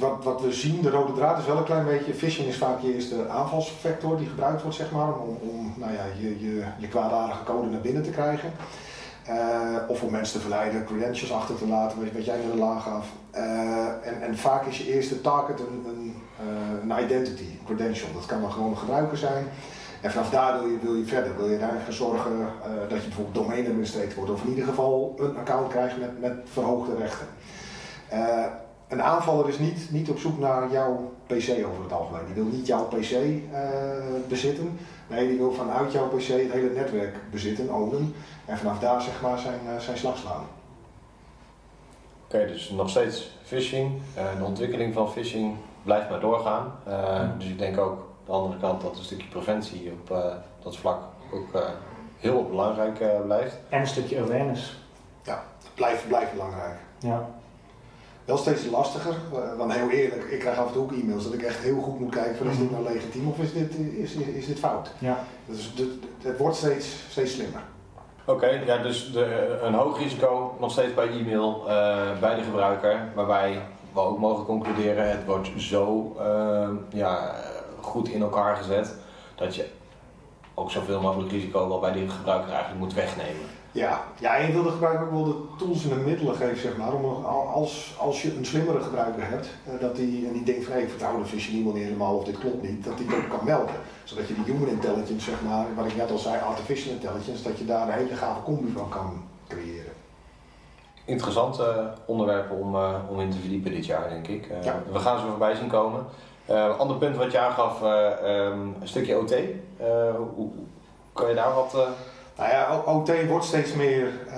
wat, 0.00 0.24
wat 0.24 0.40
we 0.40 0.52
zien, 0.52 0.82
de 0.82 0.90
rode 0.90 1.12
draad 1.12 1.38
is 1.38 1.46
wel 1.46 1.56
een 1.56 1.64
klein 1.64 1.84
beetje, 1.84 2.14
phishing 2.14 2.48
is 2.48 2.56
vaak 2.56 2.80
je 2.80 2.94
eerste 2.94 3.28
aanvalsvector 3.28 4.16
die 4.18 4.28
gebruikt 4.28 4.62
wordt 4.62 4.76
zeg 4.76 4.90
maar, 4.90 5.18
om, 5.18 5.38
om 5.40 5.74
nou 5.76 5.92
ja, 5.92 6.04
je, 6.18 6.46
je, 6.46 6.64
je 6.78 6.88
kwaadaardige 6.88 7.44
code 7.44 7.68
naar 7.68 7.80
binnen 7.80 8.02
te 8.02 8.10
krijgen. 8.10 8.52
Uh, 9.30 9.76
of 9.88 10.02
om 10.02 10.10
mensen 10.10 10.34
te 10.34 10.40
verleiden, 10.40 10.84
credentials 10.84 11.32
achter 11.32 11.56
te 11.56 11.66
laten, 11.66 12.14
wat, 12.14 12.24
jij 12.24 12.36
net 12.36 12.60
al 12.60 12.68
aangaf. 12.68 13.06
Uh, 13.34 13.86
en, 13.86 14.22
en 14.22 14.36
vaak 14.36 14.66
is 14.66 14.78
je 14.78 14.94
eerste 14.94 15.20
target 15.20 15.60
een, 15.60 15.84
een, 15.86 16.22
uh, 16.46 16.96
een 16.96 17.04
identity, 17.04 17.42
een 17.42 17.64
credential. 17.64 18.12
Dat 18.12 18.26
kan 18.26 18.40
dan 18.40 18.52
gewoon 18.52 18.70
een 18.70 18.76
gebruiker 18.76 19.18
zijn. 19.18 19.46
En 20.00 20.10
vanaf 20.10 20.30
daar 20.30 20.58
wil 20.58 20.68
je, 20.68 20.78
wil 20.82 20.94
je 20.94 21.04
verder. 21.04 21.36
Wil 21.36 21.48
je 21.48 21.58
daar 21.58 21.86
zorgen 21.88 22.48
dat 22.88 23.02
je 23.02 23.08
bijvoorbeeld 23.08 23.34
domein 23.34 23.86
wordt. 24.14 24.30
Of 24.30 24.42
in 24.42 24.48
ieder 24.48 24.64
geval 24.64 25.14
een 25.18 25.36
account 25.36 25.68
krijgt 25.68 25.98
met, 25.98 26.20
met 26.20 26.34
verhoogde 26.44 26.96
rechten 26.96 27.26
een 28.88 29.02
aanvaller 29.02 29.48
is 29.48 29.58
niet, 29.58 29.90
niet 29.90 30.10
op 30.10 30.18
zoek 30.18 30.38
naar 30.38 30.70
jouw 30.70 31.12
PC 31.26 31.66
over 31.66 31.82
het 31.82 31.92
algemeen. 31.92 32.24
Die 32.24 32.34
wil 32.34 32.52
niet 32.52 32.66
jouw 32.66 32.84
PC 32.84 33.10
uh, 33.10 33.58
bezitten. 34.28 34.78
Nee, 35.06 35.28
die 35.28 35.38
wil 35.38 35.52
vanuit 35.52 35.92
jouw 35.92 36.08
PC 36.08 36.26
het 36.26 36.52
hele 36.52 36.70
netwerk 36.74 37.16
bezitten, 37.30 37.74
ownen. 37.74 38.14
En 38.44 38.58
vanaf 38.58 38.78
daar 38.78 39.02
zeg 39.02 39.22
maar 39.22 39.38
zijn, 39.38 39.60
uh, 39.66 39.78
zijn 39.78 39.96
slag 39.98 40.16
slaan. 40.16 40.44
Oké, 42.24 42.36
okay, 42.36 42.46
dus 42.46 42.70
nog 42.70 42.90
steeds 42.90 43.36
phishing. 43.42 44.00
Uh, 44.16 44.38
de 44.38 44.44
ontwikkeling 44.44 44.94
van 44.94 45.12
phishing 45.12 45.56
blijft 45.82 46.10
maar 46.10 46.20
doorgaan. 46.20 46.72
Mm. 46.86 47.38
Dus 47.38 47.48
ik 47.48 47.58
denk 47.58 47.78
ook 47.78 47.98
aan 47.98 48.24
de 48.24 48.32
andere 48.32 48.58
kant 48.60 48.80
dat 48.80 48.96
een 48.96 49.04
stukje 49.04 49.28
preventie 49.28 49.90
op 49.90 50.16
dat 50.62 50.76
vlak 50.76 50.98
ook 51.32 51.72
heel 52.18 52.48
belangrijk 52.48 53.24
blijft. 53.24 53.56
En 53.68 53.80
een 53.80 53.86
stukje 53.86 54.20
awareness. 54.20 54.76
Ja, 55.22 55.44
blijft, 55.74 56.08
blijft 56.08 56.32
belangrijk. 56.32 56.78
Ja 56.98 57.28
wel 58.26 58.36
steeds 58.36 58.66
lastiger. 58.70 59.14
Want 59.56 59.72
heel 59.72 59.90
eerlijk, 59.90 60.24
ik 60.24 60.38
krijg 60.38 60.58
af 60.58 60.66
en 60.66 60.72
toe 60.72 60.82
ook 60.82 60.92
e-mails 60.92 61.24
dat 61.24 61.32
ik 61.32 61.42
echt 61.42 61.58
heel 61.58 61.80
goed 61.80 62.00
moet 62.00 62.14
kijken 62.14 62.36
van 62.36 62.50
is 62.50 62.58
dit 62.58 62.70
nou 62.70 62.82
legitiem 62.82 63.28
of 63.28 63.38
is 63.38 63.52
dit, 63.52 63.74
is, 63.78 64.12
is, 64.12 64.26
is 64.26 64.46
dit 64.46 64.58
fout. 64.58 64.90
Ja. 64.98 65.18
Dus 65.46 65.72
het, 65.76 65.88
het 66.22 66.38
wordt 66.38 66.56
steeds, 66.56 66.96
steeds 67.10 67.32
slimmer. 67.32 67.60
Oké, 68.24 68.44
okay, 68.44 68.64
ja, 68.64 68.78
dus 68.82 69.12
de, 69.12 69.58
een 69.62 69.74
hoog 69.74 69.98
risico 69.98 70.56
nog 70.60 70.70
steeds 70.70 70.94
bij 70.94 71.08
e-mail 71.08 71.64
uh, 71.66 72.18
bij 72.20 72.34
de 72.34 72.42
gebruiker, 72.42 73.12
waarbij 73.14 73.62
we 73.92 74.00
ook 74.00 74.18
mogen 74.18 74.44
concluderen, 74.44 75.10
het 75.10 75.24
wordt 75.24 75.50
zo 75.56 76.16
uh, 76.20 76.68
ja, 76.88 77.34
goed 77.80 78.08
in 78.08 78.22
elkaar 78.22 78.56
gezet 78.56 78.94
dat 79.34 79.54
je 79.54 79.66
ook 80.54 80.70
zoveel 80.70 81.00
mogelijk 81.00 81.30
risico 81.30 81.68
wel 81.68 81.80
bij 81.80 81.92
die 81.92 82.08
gebruiker 82.08 82.50
eigenlijk 82.50 82.80
moet 82.80 82.94
wegnemen. 82.94 83.46
Ja, 83.76 84.04
ja 84.18 84.36
en 84.36 84.46
je 84.46 84.52
wil 84.52 84.62
de 84.62 84.70
gebruiker 84.70 85.06
ook 85.06 85.12
wel 85.12 85.24
de 85.24 85.36
tools 85.58 85.82
en 85.82 85.88
de 85.88 85.94
middelen 85.94 86.36
geven, 86.36 86.58
zeg 86.58 86.76
maar, 86.76 86.92
om 86.92 87.24
als, 87.24 87.94
als 87.98 88.22
je 88.22 88.36
een 88.36 88.46
slimmere 88.46 88.80
gebruiker 88.80 89.28
hebt, 89.28 89.48
dat 89.80 89.96
die, 89.96 90.26
en 90.26 90.32
die 90.32 90.42
denkt 90.42 90.64
van 90.64 90.72
hé, 90.72 90.78
hey, 90.78 90.88
vertrouw 90.88 91.18
de 91.18 91.24
phishing 91.24 91.64
niet 91.64 91.84
helemaal 91.84 92.16
of 92.16 92.24
dit 92.24 92.38
klopt 92.38 92.62
niet, 92.62 92.84
dat 92.84 92.98
die 92.98 93.06
ook 93.16 93.28
kan 93.28 93.44
melden. 93.44 93.74
Zodat 94.04 94.28
je 94.28 94.34
die 94.34 94.44
human 94.44 94.68
intelligence, 94.68 95.30
zeg 95.30 95.42
maar, 95.42 95.66
wat 95.74 95.86
ik 95.86 95.96
net 95.96 96.10
al 96.10 96.18
zei, 96.18 96.40
artificial 96.40 96.92
intelligence, 96.92 97.42
dat 97.42 97.58
je 97.58 97.64
daar 97.64 97.88
een 97.88 97.94
hele 97.94 98.14
gave 98.14 98.42
combi 98.42 98.72
van 98.72 98.88
kan 98.88 99.24
creëren. 99.48 99.92
Interessante 101.04 101.92
onderwerpen 102.06 102.56
om, 102.56 102.74
uh, 102.74 102.94
om 103.08 103.20
in 103.20 103.30
te 103.30 103.38
verdiepen 103.38 103.70
dit 103.70 103.86
jaar, 103.86 104.08
denk 104.08 104.26
ik. 104.26 104.48
Uh, 104.50 104.62
ja. 104.62 104.82
We 104.92 104.98
gaan 104.98 105.18
ze 105.18 105.26
voorbij 105.26 105.54
zien 105.54 105.68
komen. 105.68 106.04
Uh, 106.50 106.78
ander 106.78 106.96
punt 106.96 107.16
wat 107.16 107.32
je 107.32 107.38
aangaf, 107.38 107.82
um, 107.82 108.74
een 108.80 108.88
stukje 108.88 109.18
OT. 109.18 109.34
hoe, 110.36 110.50
kan 111.12 111.28
je 111.28 111.34
daar 111.34 111.54
wat 111.54 111.76
nou 112.36 112.50
ja, 112.50 112.82
OT 112.86 113.26
wordt 113.28 113.44
steeds 113.44 113.72
meer, 113.72 114.12
uh, 114.28 114.34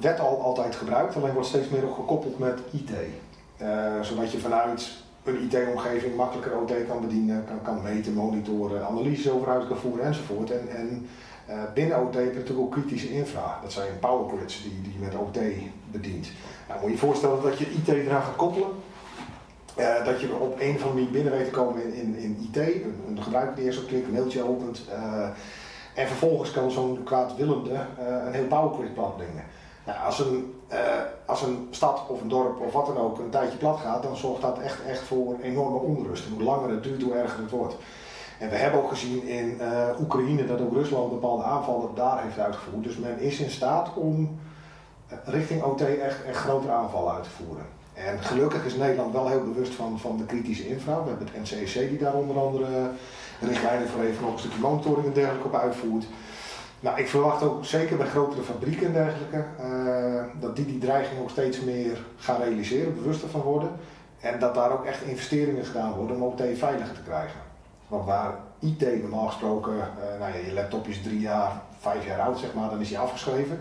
werd 0.00 0.20
al 0.20 0.42
altijd 0.42 0.76
gebruikt, 0.76 1.16
alleen 1.16 1.32
wordt 1.32 1.48
steeds 1.48 1.68
meer 1.68 1.84
ook 1.84 1.94
gekoppeld 1.94 2.38
met 2.38 2.58
IT. 2.70 2.90
Uh, 3.62 4.00
zodat 4.00 4.32
je 4.32 4.38
vanuit 4.38 4.90
een 5.24 5.42
IT-omgeving 5.42 6.16
makkelijker 6.16 6.58
OT 6.58 6.72
kan 6.88 7.00
bedienen, 7.00 7.44
kan, 7.46 7.62
kan 7.62 7.82
meten, 7.82 8.12
monitoren, 8.12 8.86
analyses 8.86 9.30
over 9.30 9.48
uit 9.48 9.66
kan 9.66 9.76
voeren 9.76 10.04
enzovoort. 10.04 10.50
En, 10.50 10.68
en 10.68 11.08
uh, 11.48 11.54
binnen 11.74 12.00
OT 12.00 12.14
heb 12.14 12.32
je 12.32 12.38
natuurlijk 12.38 12.66
ook 12.66 12.72
kritische 12.72 13.12
infra. 13.12 13.58
Dat 13.62 13.72
zijn 13.72 13.98
powergrids 14.00 14.62
die, 14.62 14.80
die 14.82 14.92
je 14.92 15.04
met 15.04 15.14
OT 15.14 15.38
bedient. 15.90 16.28
Nou, 16.68 16.80
moet 16.80 16.88
je 16.88 16.94
je 16.94 17.00
voorstellen 17.00 17.42
dat 17.42 17.58
je 17.58 17.70
IT 17.70 17.88
eraan 17.88 18.22
gaat 18.22 18.36
koppelen. 18.36 18.68
Dat 20.04 20.20
je 20.20 20.32
op 20.32 20.60
een 20.60 20.74
of 20.74 20.82
andere 20.82 20.92
manier 20.92 21.10
binnen 21.10 21.32
weet 21.32 21.44
te 21.44 21.50
komen 21.50 21.84
in, 21.84 21.94
in, 21.94 22.16
in 22.16 22.50
IT. 22.50 22.56
Een, 22.56 23.22
gebruiker 23.22 23.54
die 23.54 23.64
eerst 23.64 23.78
op 23.78 23.86
klikt, 23.86 24.06
een 24.06 24.12
mailtje 24.12 24.48
opent. 24.48 24.82
En 25.94 26.06
vervolgens 26.06 26.50
kan 26.50 26.70
zo'n 26.70 27.02
kwaadwillende 27.04 27.70
uh, 27.70 28.06
een 28.26 28.32
heel 28.32 28.46
powergrid 28.46 28.94
plat 28.94 29.16
brengen. 29.16 29.44
Nou, 29.86 29.98
als, 30.04 30.18
een, 30.18 30.54
uh, 30.72 30.78
als 31.26 31.42
een 31.42 31.68
stad 31.70 32.02
of 32.08 32.20
een 32.20 32.28
dorp 32.28 32.60
of 32.60 32.72
wat 32.72 32.86
dan 32.86 32.96
ook 32.96 33.18
een 33.18 33.30
tijdje 33.30 33.58
plat 33.58 33.78
gaat, 33.78 34.02
dan 34.02 34.16
zorgt 34.16 34.42
dat 34.42 34.58
echt, 34.58 34.84
echt 34.84 35.00
voor 35.02 35.36
enorme 35.42 35.78
onrust. 35.78 36.26
En 36.26 36.32
hoe 36.32 36.42
langer 36.42 36.70
het 36.70 36.82
duurt, 36.82 37.02
hoe 37.02 37.14
erger 37.14 37.38
het 37.38 37.50
wordt. 37.50 37.76
En 38.38 38.50
we 38.50 38.56
hebben 38.56 38.82
ook 38.82 38.88
gezien 38.88 39.26
in 39.26 39.58
uh, 39.60 40.00
Oekraïne 40.00 40.46
dat 40.46 40.60
ook 40.60 40.72
Rusland 40.72 41.10
bepaalde 41.10 41.42
aanvallen 41.42 41.94
daar 41.94 42.22
heeft 42.22 42.38
uitgevoerd. 42.38 42.84
Dus 42.84 42.96
men 42.96 43.18
is 43.18 43.40
in 43.40 43.50
staat 43.50 43.94
om 43.94 44.38
richting 45.24 45.62
OT 45.62 45.80
echt, 45.80 46.24
echt 46.24 46.36
grotere 46.36 46.72
aanvallen 46.72 47.14
uit 47.14 47.24
te 47.24 47.30
voeren. 47.30 47.66
En 47.94 48.22
gelukkig 48.22 48.64
is 48.64 48.76
Nederland 48.76 49.12
wel 49.12 49.28
heel 49.28 49.42
bewust 49.42 49.74
van, 49.74 49.98
van 49.98 50.16
de 50.16 50.26
kritische 50.26 50.68
infra. 50.68 51.02
We 51.02 51.08
hebben 51.08 51.28
het 51.32 51.50
NCC 51.50 51.88
die 51.88 51.98
daar 51.98 52.14
onder 52.14 52.38
andere 52.38 52.66
richtlijnen 53.44 53.88
voor 53.88 54.02
even 54.02 54.26
een 54.26 54.38
stukje 54.38 54.60
monitoring 54.60 55.06
en 55.06 55.12
dergelijke 55.12 55.46
op 55.46 55.54
uitvoert. 55.54 56.04
Nou, 56.80 56.98
ik 56.98 57.08
verwacht 57.08 57.42
ook 57.42 57.64
zeker 57.64 57.96
bij 57.96 58.06
grotere 58.06 58.42
fabrieken 58.42 58.86
en 58.86 58.92
dergelijke 58.92 59.44
uh, 59.60 60.22
dat 60.40 60.56
die 60.56 60.66
die 60.66 60.78
dreiging 60.78 61.20
ook 61.20 61.30
steeds 61.30 61.60
meer 61.60 61.98
gaan 62.16 62.42
realiseren, 62.42 62.94
bewuster 62.94 63.28
van 63.28 63.40
worden. 63.40 63.70
En 64.20 64.38
dat 64.38 64.54
daar 64.54 64.72
ook 64.72 64.84
echt 64.84 65.02
investeringen 65.02 65.64
gedaan 65.64 65.92
worden 65.92 66.16
om 66.16 66.22
OT 66.22 66.42
veiliger 66.54 66.94
te 66.94 67.02
krijgen. 67.04 67.40
Want 67.88 68.04
waar 68.04 68.34
IT 68.58 69.00
normaal 69.00 69.26
gesproken, 69.26 69.72
uh, 69.72 70.20
nou 70.20 70.32
ja, 70.32 70.46
je 70.46 70.52
laptop 70.52 70.86
is 70.86 71.02
drie 71.02 71.20
jaar, 71.20 71.62
vijf 71.78 72.06
jaar 72.06 72.20
oud 72.20 72.38
zeg 72.38 72.54
maar, 72.54 72.70
dan 72.70 72.80
is 72.80 72.90
hij 72.90 72.98
afgeschreven. 72.98 73.60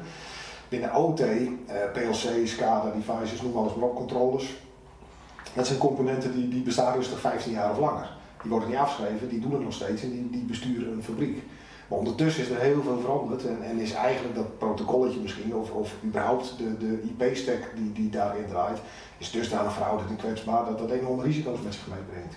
Binnen 0.69 0.95
OT, 0.95 1.19
uh, 1.19 1.47
PLC, 1.93 2.47
SCADA, 2.47 2.91
devices, 2.95 3.41
noem 3.41 3.57
alles 3.57 3.75
maar 3.75 3.89
op, 3.89 3.95
controllers. 3.95 4.53
Dat 5.53 5.67
zijn 5.67 5.79
componenten 5.79 6.33
die, 6.33 6.49
die 6.49 6.61
bestaan 6.61 6.95
rustig 6.95 7.19
15 7.19 7.51
jaar 7.51 7.71
of 7.71 7.77
langer. 7.77 8.09
Die 8.43 8.51
worden 8.51 8.69
niet 8.69 8.77
afgeschreven, 8.77 9.29
die 9.29 9.39
doen 9.39 9.51
het 9.51 9.63
nog 9.63 9.73
steeds 9.73 10.03
en 10.03 10.11
die, 10.11 10.29
die 10.29 10.43
besturen 10.43 10.91
een 10.91 11.03
fabriek. 11.03 11.43
Maar 11.87 11.97
ondertussen 11.97 12.43
is 12.43 12.49
er 12.49 12.59
heel 12.59 12.81
veel 12.81 12.99
veranderd 12.99 13.45
en, 13.45 13.63
en 13.63 13.79
is 13.79 13.93
eigenlijk 13.93 14.35
dat 14.35 14.57
protocolletje 14.57 15.19
misschien, 15.19 15.55
of, 15.55 15.71
of 15.71 15.93
überhaupt 16.03 16.55
de, 16.57 16.77
de 16.77 17.01
IP-stack 17.01 17.71
die, 17.75 17.91
die 17.91 18.09
daarin 18.09 18.47
draait, 18.47 18.79
is 19.17 19.31
dusdanig 19.31 19.73
verouderd 19.73 20.09
en 20.09 20.15
kwetsbaar 20.15 20.65
dat 20.65 20.79
dat 20.79 20.91
enorme 20.91 21.23
risico's 21.23 21.61
met 21.63 21.73
zich 21.73 21.87
meebrengt. 21.87 22.35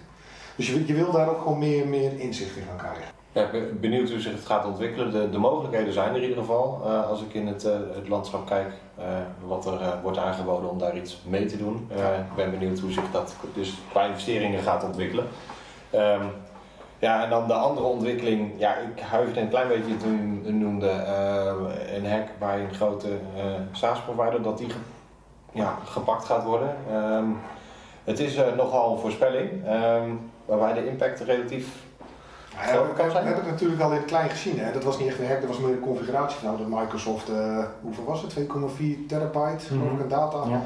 Dus 0.57 0.67
je, 0.67 0.87
je 0.87 0.95
wil 0.95 1.13
daar 1.13 1.29
ook 1.29 1.43
gewoon 1.43 1.59
meer, 1.59 1.87
meer 1.87 2.21
inzicht 2.21 2.57
in 2.57 2.63
gaan 2.63 2.77
krijgen. 2.77 3.05
Ja, 3.33 3.51
benieuwd 3.81 4.11
hoe 4.11 4.21
zich 4.21 4.33
het 4.33 4.47
gaat 4.47 4.67
ontwikkelen. 4.67 5.13
De, 5.13 5.31
de 5.31 5.39
mogelijkheden 5.39 5.93
zijn 5.93 6.11
er 6.11 6.17
in 6.17 6.23
ieder 6.23 6.39
geval. 6.39 6.83
Uh, 6.85 7.09
als 7.09 7.23
ik 7.23 7.35
in 7.35 7.47
het, 7.47 7.65
uh, 7.65 7.73
het 7.95 8.09
landschap 8.09 8.47
kijk, 8.47 8.73
uh, 8.99 9.05
wat 9.47 9.67
er 9.67 9.99
wordt 10.03 10.19
aangeboden 10.19 10.71
om 10.71 10.79
daar 10.79 10.97
iets 10.97 11.23
mee 11.27 11.47
te 11.47 11.57
doen. 11.57 11.89
ik 11.91 12.35
ben 12.37 12.51
benieuwd 12.51 12.79
hoe 12.79 12.93
zich 12.93 13.11
dat 13.13 13.37
dus 13.55 13.75
qua 13.91 14.05
investeringen 14.05 14.63
gaat 14.63 14.85
ontwikkelen. 14.85 15.27
Um, 15.97 16.31
ja, 16.99 17.25
en 17.25 17.31
dan 17.31 17.47
de 17.47 17.53
andere 17.53 17.87
ontwikkeling. 17.87 18.53
Ja, 18.57 18.75
ik 18.75 19.00
huiverde 19.00 19.41
een 19.41 19.49
klein 19.49 19.69
beetje 19.69 19.97
toen 19.97 20.43
u 20.47 20.53
noemde 20.53 20.91
een 21.95 22.11
hack 22.11 22.29
bij 22.38 22.61
een 22.61 22.75
grote 22.75 23.09
SaaS-provider, 23.73 24.43
dat 24.43 24.59
die 24.59 24.69
ja, 25.53 25.79
gepakt 25.85 26.25
gaat 26.25 26.45
worden. 26.45 26.76
Um, 26.93 27.38
het 28.05 28.19
is 28.19 28.38
nogal 28.57 28.93
een 28.93 28.99
voorspelling, 28.99 29.50
um, 29.50 30.31
waarbij 30.45 30.73
de 30.73 30.88
impact 30.88 31.21
relatief 31.21 31.87
ja, 32.65 32.83
we, 32.83 32.93
we, 32.95 33.03
hebben 33.03 33.35
het 33.35 33.47
natuurlijk 33.47 33.81
al 33.81 33.93
in 33.93 34.05
klein 34.05 34.31
gezien. 34.31 34.59
Hè. 34.59 34.73
Dat 34.73 34.85
was 34.85 34.99
niet 34.99 35.09
echt 35.09 35.19
een 35.19 35.26
hack, 35.26 35.41
dat 35.41 35.49
was 35.49 35.59
meer 35.59 35.73
een 35.73 35.81
configuratie. 35.81 36.38
Nou, 36.43 36.59
dat 36.59 36.81
Microsoft, 36.81 37.31
uh, 37.31 37.65
hoeveel 37.81 38.05
was 38.05 38.23
het? 38.23 38.35
2,4 38.35 39.07
terabyte 39.09 39.75
mm 39.75 39.81
-hmm. 39.81 40.09
data 40.09 40.49
ja. 40.49 40.61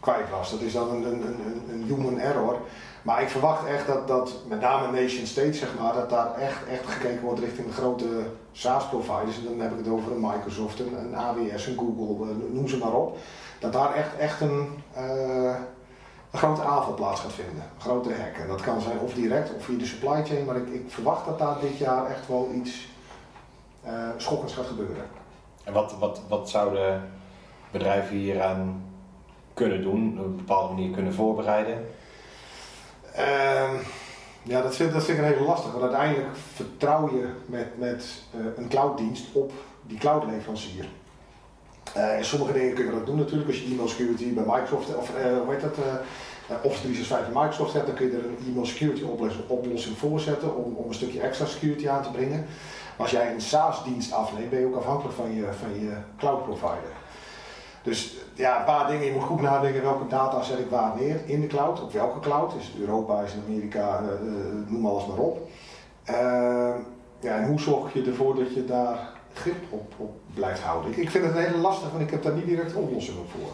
kwijt 0.00 0.30
was. 0.30 0.50
Dat 0.50 0.60
is 0.60 0.72
dan 0.72 0.90
een, 0.90 1.04
een, 1.04 1.22
een, 1.22 1.62
een, 1.72 1.82
human 1.82 2.18
error. 2.18 2.58
Maar 3.04 3.22
ik 3.22 3.28
verwacht 3.28 3.66
echt 3.66 3.86
dat, 3.86 4.08
dat 4.08 4.34
met 4.48 4.60
name 4.60 5.00
nation 5.00 5.26
state, 5.26 5.52
zeg 5.52 5.68
maar, 5.80 5.94
dat 5.94 6.10
daar 6.10 6.34
echt, 6.34 6.66
echt 6.66 6.86
gekeken 6.86 7.20
wordt 7.20 7.40
richting 7.40 7.66
de 7.66 7.72
grote 7.72 8.06
SaaS-providers. 8.52 9.36
En 9.36 9.44
dan 9.44 9.60
heb 9.60 9.70
ik 9.70 9.78
het 9.78 9.88
over 9.88 10.12
een 10.12 10.20
Microsoft, 10.20 10.80
een, 10.80 10.98
een 10.98 11.16
AWS, 11.16 11.66
een 11.66 11.76
Google, 11.76 12.26
uh, 12.26 12.52
noem 12.52 12.68
ze 12.68 12.78
maar 12.78 12.92
op. 12.92 13.16
Dat 13.58 13.72
daar 13.72 13.94
echt, 13.94 14.16
echt 14.16 14.40
een... 14.40 14.68
Uh, 14.96 15.54
een 16.30 16.40
grote 16.40 16.62
aanval 16.62 16.94
plaats 16.94 17.20
gaat 17.20 17.32
vinden. 17.32 17.62
Een 17.74 17.80
grote 17.80 18.14
hack. 18.14 18.36
En 18.36 18.48
dat 18.48 18.60
kan 18.60 18.80
zijn 18.80 18.98
of 18.98 19.14
direct 19.14 19.54
of 19.54 19.64
via 19.64 19.78
de 19.78 19.84
supply 19.84 20.24
chain, 20.24 20.44
maar 20.44 20.56
ik, 20.56 20.68
ik 20.68 20.84
verwacht 20.86 21.26
dat 21.26 21.38
daar 21.38 21.60
dit 21.60 21.78
jaar 21.78 22.06
echt 22.06 22.28
wel 22.28 22.50
iets 22.54 22.88
uh, 23.86 24.08
schokkends 24.16 24.54
gaat 24.54 24.66
gebeuren. 24.66 25.04
En 25.64 25.72
wat, 25.72 25.94
wat, 25.98 26.20
wat 26.28 26.50
zouden 26.50 27.10
bedrijven 27.70 28.16
hieraan 28.16 28.84
kunnen 29.54 29.82
doen, 29.82 30.18
op 30.18 30.24
een 30.24 30.36
bepaalde 30.36 30.74
manier 30.74 30.90
kunnen 30.90 31.14
voorbereiden? 31.14 31.86
Uh, 33.18 33.80
ja, 34.42 34.62
dat 34.62 34.76
vind, 34.76 34.92
dat 34.92 35.04
vind 35.04 35.18
ik 35.18 35.24
een 35.24 35.30
hele 35.30 35.46
lastig, 35.46 35.70
want 35.70 35.82
uiteindelijk 35.82 36.36
vertrouw 36.54 37.10
je 37.10 37.28
met, 37.46 37.78
met 37.78 38.04
uh, 38.36 38.46
een 38.56 38.68
clouddienst 38.68 39.24
op 39.32 39.52
die 39.82 39.98
cloudleverancier. 39.98 40.88
Uh, 41.96 42.12
sommige 42.20 42.52
dingen 42.52 42.74
kun 42.74 42.84
je 42.84 42.90
dat 42.90 43.06
doen 43.06 43.16
natuurlijk. 43.16 43.48
Als 43.48 43.58
je 43.58 43.66
email 43.66 43.88
security 43.88 44.34
bij 44.34 44.44
Microsoft, 44.46 44.96
of 44.96 45.10
uh, 45.10 45.38
hoe 45.44 45.54
heet 45.54 45.64
Office 46.62 46.80
365 46.80 47.32
bij 47.32 47.42
Microsoft 47.42 47.72
hebt, 47.72 47.86
dan 47.86 47.94
kun 47.94 48.06
je 48.06 48.16
er 48.16 48.24
een 48.24 48.46
email 48.48 48.66
security 48.66 49.02
oplossing 49.46 49.96
voor 49.98 50.20
zetten 50.20 50.56
om, 50.56 50.74
om 50.74 50.88
een 50.88 50.94
stukje 50.94 51.20
extra 51.20 51.46
security 51.46 51.88
aan 51.88 52.02
te 52.02 52.10
brengen. 52.10 52.38
Maar 52.96 53.06
als 53.06 53.10
jij 53.10 53.32
een 53.32 53.40
SaaS-dienst 53.40 54.12
afneemt, 54.12 54.50
ben 54.50 54.60
je 54.60 54.66
ook 54.66 54.76
afhankelijk 54.76 55.14
van 55.16 55.34
je, 55.34 55.42
van 55.42 55.80
je 55.80 55.92
cloud 56.18 56.44
provider. 56.44 56.92
Dus 57.84 58.16
ja, 58.34 58.58
een 58.58 58.64
paar 58.64 58.86
dingen. 58.86 59.04
Je 59.04 59.12
moet 59.12 59.22
goed 59.22 59.40
nadenken 59.40 59.82
welke 59.82 60.06
data 60.06 60.42
zet 60.42 60.58
ik 60.58 60.70
waar 60.70 60.92
neer 60.96 61.20
in 61.26 61.40
de 61.40 61.46
cloud. 61.46 61.82
Op 61.82 61.92
welke 61.92 62.20
cloud? 62.20 62.54
Is 62.58 62.66
het 62.66 62.80
Europa, 62.80 63.20
is 63.20 63.32
het 63.32 63.42
Amerika, 63.46 64.00
noem 64.66 64.86
alles 64.86 65.06
maar 65.06 65.18
op. 65.18 65.48
ja, 67.20 67.36
en 67.36 67.46
hoe 67.46 67.60
zorg 67.60 67.92
je 67.92 68.02
ervoor 68.02 68.34
dat 68.34 68.54
je 68.54 68.64
daar 68.64 69.12
grip 69.34 69.62
op, 69.70 69.94
op 69.96 70.12
blijft 70.34 70.60
houden. 70.60 70.90
Ik, 70.90 70.96
ik, 70.96 71.10
vind 71.10 71.24
het 71.24 71.36
een 71.36 71.42
hele 71.42 71.56
lastig, 71.56 71.90
want 71.90 72.02
ik 72.02 72.10
heb 72.10 72.22
daar 72.22 72.34
niet 72.34 72.46
direct 72.46 72.74
oplossingen 72.74 73.28
voor. 73.28 73.48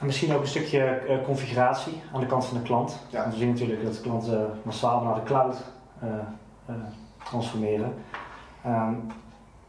En 0.00 0.06
misschien 0.06 0.34
ook 0.34 0.40
een 0.40 0.46
stukje 0.46 1.02
uh, 1.08 1.24
configuratie 1.24 2.02
aan 2.12 2.20
de 2.20 2.26
kant 2.26 2.44
van 2.44 2.56
de 2.56 2.62
klant. 2.62 2.98
Ja. 3.10 3.30
We 3.30 3.36
zien 3.36 3.48
natuurlijk 3.48 3.84
dat 3.84 4.00
klanten 4.00 4.40
uh, 4.40 4.46
massaal 4.62 5.02
naar 5.02 5.14
de 5.14 5.22
cloud 5.22 5.56
uh, 6.04 6.74
transformeren. 7.24 7.94
Um, 8.66 9.06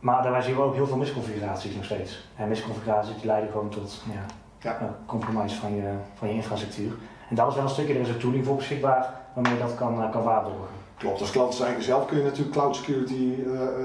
maar 0.04 0.24
daarbij 0.24 0.42
zien 0.42 0.56
we 0.56 0.62
ook 0.62 0.74
heel 0.74 0.88
veel 0.88 0.98
misconfiguraties 0.98 1.76
nog 1.76 1.86
steeds. 1.86 2.28
En 2.36 2.48
misconfiguraties 2.48 3.16
die 3.16 3.26
leiden 3.26 3.52
gewoon 3.52 3.70
tot 3.70 4.02
ja, 4.14 4.26
ja. 4.60 4.96
compromise 5.06 5.56
van 5.56 5.76
je, 5.76 5.94
van 6.14 6.28
je 6.28 6.34
infrastructuur. 6.34 6.92
En 7.30 7.36
dat 7.36 7.48
is 7.48 7.56
wel 7.56 7.64
een 7.64 7.70
stukje, 7.70 7.94
er 7.94 8.00
is 8.00 8.10
een 8.10 8.18
tooling 8.18 8.46
voor 8.46 8.56
beschikbaar 8.56 9.14
waarmee 9.34 9.54
je 9.54 9.60
dat 9.60 9.76
kan, 9.76 10.12
kan 10.12 10.24
waarborgen. 10.24 10.68
Klopt, 10.98 11.22
als 11.22 11.32
klant 11.32 11.54
zijn 11.54 11.82
zelf 11.82 12.06
kun 12.06 12.18
je 12.18 12.24
natuurlijk 12.24 12.52
cloud 12.52 12.76
security 12.76 13.34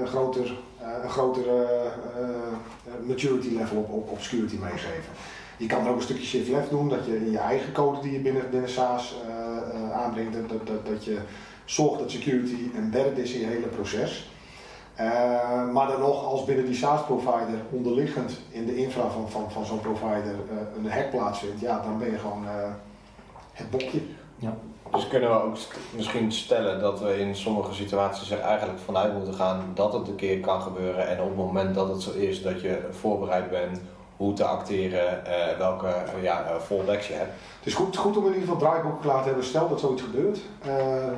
groter 0.05 0.57
eh, 0.81 1.03
een 1.03 1.09
grotere 1.09 1.63
eh, 2.15 2.23
eh, 2.23 3.07
maturity 3.07 3.49
level 3.57 3.77
op, 3.77 3.89
op, 3.89 4.11
op 4.11 4.21
security 4.21 4.55
meegeven. 4.55 5.13
Je 5.57 5.65
kan 5.65 5.83
er 5.83 5.89
ook 5.89 5.95
een 5.95 6.01
stukje 6.01 6.25
shift 6.25 6.49
left 6.49 6.69
doen, 6.69 6.89
dat 6.89 7.05
je 7.05 7.17
in 7.17 7.31
je 7.31 7.37
eigen 7.37 7.71
code 7.71 8.01
die 8.01 8.11
je 8.11 8.19
binnen, 8.19 8.49
binnen 8.49 8.69
SaaS 8.69 9.15
aanbrengt, 9.93 10.33
dat, 10.33 10.67
dat, 10.67 10.85
dat 10.85 11.05
je 11.05 11.17
zorgt 11.65 11.99
dat 11.99 12.11
security 12.11 12.57
embedded 12.75 13.17
is 13.17 13.33
in 13.33 13.39
je 13.39 13.45
hele 13.45 13.67
proces. 13.67 14.29
Uh, 14.99 15.71
maar 15.71 15.87
dan 15.87 15.99
nog, 15.99 16.25
als 16.25 16.45
binnen 16.45 16.65
die 16.65 16.75
SaaS-provider 16.75 17.59
onderliggend 17.69 18.39
in 18.49 18.65
de 18.65 18.75
infra 18.75 19.09
van, 19.09 19.29
van, 19.29 19.51
van 19.51 19.65
zo'n 19.65 19.79
provider 19.79 20.35
uh, 20.51 20.57
een 20.77 20.91
hack 20.91 21.09
plaatsvindt, 21.09 21.59
ja, 21.59 21.81
dan 21.81 21.97
ben 21.97 22.11
je 22.11 22.17
gewoon 22.17 22.43
uh, 22.43 22.49
het 23.53 23.69
bokje. 23.69 24.01
Ja. 24.35 24.55
Dus 24.91 25.07
kunnen 25.07 25.29
we 25.29 25.41
ook 25.41 25.57
misschien 25.95 26.31
stellen 26.31 26.79
dat 26.79 26.99
we 26.99 27.19
in 27.19 27.35
sommige 27.35 27.73
situaties 27.73 28.31
er 28.31 28.39
eigenlijk 28.39 28.79
vanuit 28.79 29.13
moeten 29.13 29.33
gaan 29.33 29.71
dat 29.73 29.93
het 29.93 30.07
een 30.07 30.15
keer 30.15 30.39
kan 30.39 30.61
gebeuren 30.61 31.07
en 31.07 31.21
op 31.21 31.27
het 31.27 31.37
moment 31.37 31.75
dat 31.75 31.87
het 31.87 32.01
zo 32.01 32.11
is 32.11 32.41
dat 32.41 32.61
je 32.61 32.87
voorbereid 32.91 33.49
bent 33.49 33.81
hoe 34.19 34.33
te 34.33 34.43
acteren, 34.43 35.23
uh, 35.27 35.57
welke 35.57 35.85
uh, 35.85 36.23
ja, 36.23 36.45
uh, 36.71 37.07
je 37.07 37.13
hebt. 37.13 37.31
Het 37.57 37.67
is 37.67 37.73
goed, 37.73 37.97
goed 37.97 38.17
om 38.17 38.25
in 38.25 38.33
ieder 38.33 38.47
geval 38.47 38.57
draaiboeken 38.57 39.01
klaar 39.01 39.21
te 39.21 39.27
hebben. 39.27 39.45
Stel 39.45 39.69
dat 39.69 39.79
zoiets 39.79 40.01
gebeurt, 40.01 40.39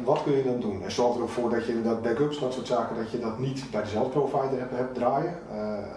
wat 0.03 0.23
kun 0.23 0.35
je 0.35 0.43
dan 0.43 0.59
doen? 0.59 0.83
En 0.83 0.91
zorg 0.91 1.15
er 1.15 1.21
ook 1.21 1.29
voor 1.29 1.49
dat 1.49 1.65
je 1.65 1.81
dat 1.81 2.01
backups, 2.01 2.39
dat 2.39 2.53
soort 2.53 2.67
zaken, 2.67 2.95
dat 2.95 3.11
je 3.11 3.19
dat 3.19 3.39
niet 3.39 3.63
bij 3.71 3.83
dezelfde 3.83 4.19
provider 4.19 4.59
hebt, 4.59 4.95
draaien. 4.95 5.35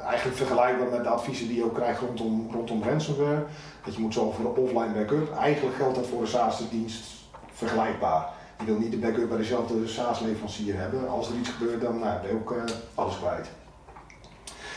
eigenlijk 0.06 0.36
vergelijkbaar 0.36 0.88
met 0.88 1.02
de 1.02 1.08
adviezen 1.08 1.46
die 1.46 1.56
je 1.56 1.64
ook 1.64 1.74
krijgt 1.74 2.00
rondom, 2.00 2.48
rondom 2.52 2.82
ransomware. 2.82 3.44
Dat 3.84 3.94
je 3.94 4.00
moet 4.00 4.14
zorgen 4.14 4.34
voor 4.34 4.44
een 4.44 4.62
offline 4.62 4.92
backup. 4.94 5.36
Eigenlijk 5.36 5.76
geldt 5.76 5.94
dat 5.94 6.06
voor 6.06 6.20
de 6.20 6.26
SaaS-dienst 6.26 7.04
vergelijkbaar. 7.52 8.28
Je 8.58 8.64
wil 8.64 8.78
niet 8.78 8.90
de 8.90 8.98
backup 8.98 9.28
bij 9.28 9.38
dezelfde 9.38 9.88
SaaS-leverancier 9.88 10.78
hebben. 10.78 11.08
Als 11.08 11.28
er 11.28 11.34
iets 11.34 11.48
gebeurt, 11.48 11.80
dan 11.80 11.98
nou, 11.98 12.20
ben 12.20 12.30
je 12.30 12.36
ook 12.36 12.54
alles 12.94 13.18
kwijt. 13.18 13.48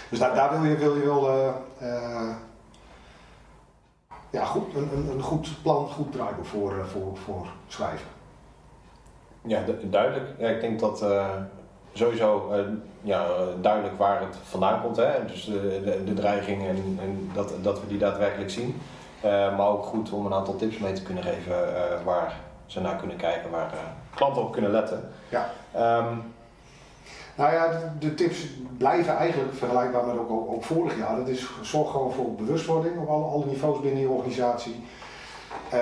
Dus 0.10 0.20
daar, 0.20 0.36
daar 0.36 0.62
wil 0.62 0.70
je, 0.70 0.78
wil 0.78 0.96
je 0.96 1.06
wel 1.06 1.30
uh, 1.30 1.48
uh, 1.82 2.30
ja, 4.30 4.46
goed, 4.46 4.76
een, 4.76 4.90
een, 4.94 5.10
een, 5.10 5.22
goed 5.22 5.50
plan, 5.62 5.88
goed 5.88 6.12
draaiboek 6.12 6.46
voor, 6.46 6.86
voor, 6.92 7.18
voor 7.18 7.48
schrijven. 7.68 8.08
Ja, 9.42 9.64
duidelijk. 9.82 10.26
Ja, 10.38 10.48
ik 10.50 10.62
denk 10.62 10.80
dat 10.80 11.06
sowieso 11.94 12.54
ja, 13.02 13.28
duidelijk 13.62 13.98
waar 13.98 14.22
het 14.22 14.36
vandaan 14.44 14.82
komt. 14.82 14.96
Hè? 14.96 15.26
Dus 15.26 15.46
de, 15.46 15.82
de, 15.84 16.04
de 16.04 16.14
dreiging 16.14 16.68
en, 16.68 17.00
en 17.02 17.32
dat, 17.34 17.54
dat 17.62 17.82
we 17.82 17.88
die 17.88 17.98
daadwerkelijk 17.98 18.50
zien. 18.50 18.82
maar 19.22 19.68
ook 19.68 19.86
goed 19.86 20.12
om 20.12 20.26
een 20.26 20.34
aantal 20.34 20.56
tips 20.56 20.78
mee 20.78 20.94
te 20.94 21.04
kunnen 21.04 21.24
geven 21.24 21.56
waar 22.04 22.34
ze 22.66 22.82
naar 22.82 22.96
kunnen 22.96 23.18
kijken, 23.18 23.50
waar 23.50 23.74
klanten 24.16 24.42
op 24.42 24.52
kunnen 24.52 24.72
letten. 24.72 25.10
Ja. 25.30 25.50
Um, 25.76 26.34
nou 27.36 27.54
ja, 27.54 27.94
de, 28.00 28.14
tips 28.14 28.48
blijven 28.78 29.18
eigenlijk 29.18 29.54
vergelijkbaar 29.54 30.06
met 30.06 30.18
ook, 30.18 30.52
ook, 30.52 30.64
vorig 30.64 30.98
jaar. 30.98 31.16
Dat 31.16 31.28
is 31.28 31.50
zorg 31.62 31.92
gewoon 31.92 32.14
voor 32.14 32.36
bewustwording 32.36 32.98
op 33.00 33.08
alle, 33.10 33.26
alle 33.26 33.46
niveaus 33.46 33.82
binnen 33.82 34.02
je 34.02 34.10
organisatie. 34.10 34.76
Uh, 35.74 35.80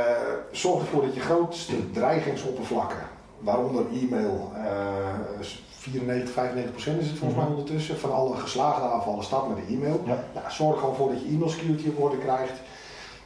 zorg 0.51 0.81
ervoor 0.81 1.01
dat 1.01 1.15
je 1.15 1.19
grootste 1.19 1.91
dreigingsoppervlakken, 1.91 3.03
waaronder 3.39 3.85
e-mail, 4.01 4.51
uh, 4.55 5.45
94, 5.69 6.33
95 6.33 6.71
procent 6.71 7.01
is 7.01 7.07
het 7.07 7.17
volgens 7.17 7.39
mij 7.39 7.49
mhm. 7.49 7.57
ondertussen, 7.57 7.97
van 7.97 8.13
alle 8.13 8.35
geslaagde 8.35 8.87
aanvallen 8.87 9.23
start 9.23 9.47
met 9.47 9.57
de 9.57 9.73
e-mail. 9.73 10.01
Ja. 10.05 10.23
Nou, 10.33 10.51
zorg 10.51 10.79
gewoon 10.79 10.95
voor 10.95 11.09
dat 11.09 11.21
je 11.21 11.27
e-mail 11.27 11.49
security 11.49 11.87
op 11.87 12.03
orde 12.03 12.17
krijgt. 12.17 12.59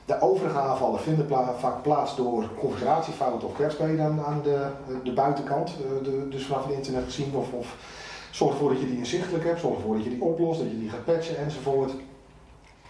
De 0.09 0.21
overige 0.21 0.59
aanvallen 0.59 0.99
vinden 0.99 1.27
vaak 1.59 1.81
plaats 1.81 2.15
door 2.15 2.49
configuratiefouten 2.59 3.47
of 3.47 3.53
kwetsbaarheden 3.53 4.23
aan, 4.25 4.41
de, 4.43 4.65
de 5.03 5.13
buitenkant, 5.13 5.69
eh, 5.69 6.03
de, 6.03 6.27
dus 6.29 6.45
vanaf 6.45 6.65
het 6.65 6.73
internet 6.73 7.03
gezien. 7.03 7.35
Of, 7.35 7.51
of 7.51 7.75
zorg 8.31 8.51
ervoor 8.51 8.69
dat 8.69 8.79
je 8.79 8.85
die 8.85 8.97
inzichtelijk 8.97 9.43
hebt, 9.43 9.59
zorg 9.59 9.75
ervoor 9.75 9.95
dat 9.95 10.03
je 10.03 10.09
die 10.09 10.21
oplost, 10.21 10.59
dat 10.59 10.69
je 10.71 10.79
die 10.79 10.89
gaat 10.89 11.05
patchen 11.05 11.37
enzovoort. 11.37 11.91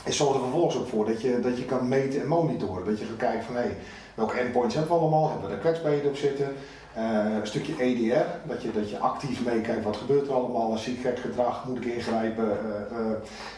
En 0.03 0.13
zorg 0.13 0.33
er 0.33 0.41
vervolgens 0.41 0.77
ook 0.77 0.87
voor 0.87 1.05
dat 1.05 1.21
je, 1.21 1.39
dat 1.39 1.57
je 1.57 1.65
kan 1.65 1.87
meten 1.87 2.21
en 2.21 2.27
monitoren. 2.27 2.85
Dat 2.85 2.99
je 2.99 3.05
gaat 3.05 3.17
kijken 3.17 3.43
van 3.43 3.55
hé, 3.55 3.61
hey, 3.61 3.77
welke 4.15 4.37
endpoints 4.37 4.75
hebben 4.75 4.93
we 4.93 4.99
allemaal, 4.99 5.29
hebben 5.29 5.49
we 5.49 5.55
er 5.55 5.61
kwetsbaarheden 5.61 6.09
op 6.09 6.15
zitten. 6.15 6.55
Uh, 6.97 7.35
een 7.39 7.47
stukje 7.47 7.73
EDR, 7.77 8.47
dat 8.47 8.61
je, 8.61 8.71
dat 8.71 8.89
je 8.89 8.99
actief 8.99 9.45
meekijkt 9.45 9.83
wat 9.83 9.97
gebeurt 9.97 10.27
er 10.27 10.33
allemaal, 10.33 10.77
zie 10.77 10.93
ik 10.93 11.01
gek 11.01 11.19
gedrag, 11.19 11.65
moet 11.65 11.77
ik 11.77 11.85
ingrijpen. 11.85 12.57